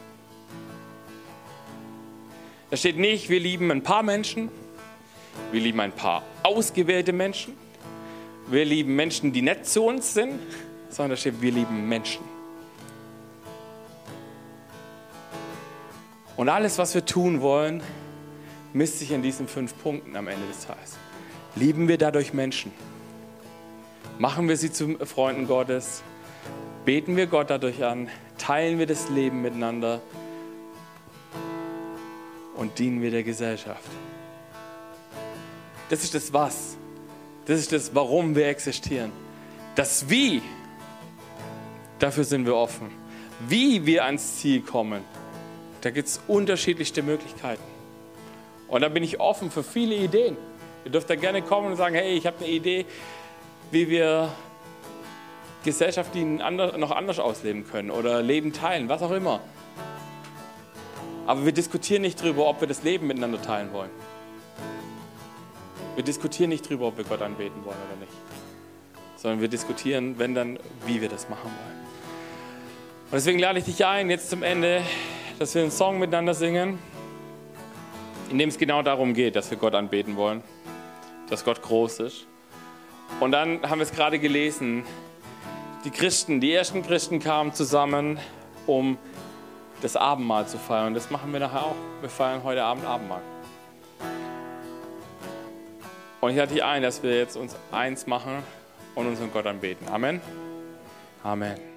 [2.69, 4.49] Da steht nicht, wir lieben ein paar Menschen,
[5.51, 7.64] wir lieben ein paar ausgewählte Menschen,
[8.47, 10.39] wir lieben Menschen, die nett zu uns sind,
[10.89, 12.23] sondern da steht, wir lieben Menschen.
[16.37, 17.81] Und alles, was wir tun wollen,
[18.73, 20.97] misst sich in diesen fünf Punkten am Ende des Tages.
[21.55, 22.71] Lieben wir dadurch Menschen?
[24.19, 26.03] Machen wir sie zu Freunden Gottes?
[26.83, 28.09] Beten wir Gott dadurch an?
[28.37, 30.01] Teilen wir das Leben miteinander?
[32.55, 33.89] Und dienen wir der Gesellschaft?
[35.89, 36.77] Das ist das Was.
[37.45, 39.11] Das ist das Warum wir existieren.
[39.75, 40.41] Das Wie,
[41.99, 42.89] dafür sind wir offen.
[43.47, 45.03] Wie wir ans Ziel kommen,
[45.81, 47.63] da gibt es unterschiedlichste Möglichkeiten.
[48.67, 50.37] Und da bin ich offen für viele Ideen.
[50.85, 52.85] Ihr dürft da gerne kommen und sagen, hey, ich habe eine Idee,
[53.71, 54.31] wie wir
[55.63, 59.41] Gesellschaft noch anders ausleben können oder Leben teilen, was auch immer.
[61.27, 63.89] Aber wir diskutieren nicht darüber, ob wir das Leben miteinander teilen wollen.
[65.95, 68.13] Wir diskutieren nicht darüber, ob wir Gott anbeten wollen oder nicht.
[69.17, 71.85] Sondern wir diskutieren, wenn dann, wie wir das machen wollen.
[73.05, 74.81] Und deswegen lade ich dich ein, jetzt zum Ende,
[75.39, 76.79] dass wir einen Song miteinander singen,
[78.29, 80.43] in dem es genau darum geht, dass wir Gott anbeten wollen
[81.29, 82.27] dass Gott groß ist.
[83.19, 84.83] Und dann haben wir es gerade gelesen,
[85.83, 88.19] die Christen, die ersten Christen kamen zusammen,
[88.65, 88.97] um
[89.81, 90.87] das Abendmahl zu feiern.
[90.87, 91.75] Und das machen wir nachher auch.
[92.01, 93.21] Wir feiern heute Abend Abendmahl.
[96.25, 98.41] Und ich lade dich ein, dass wir jetzt uns eins machen
[98.95, 99.87] und unseren Gott anbeten.
[99.89, 100.19] Amen.
[101.23, 101.74] Amen.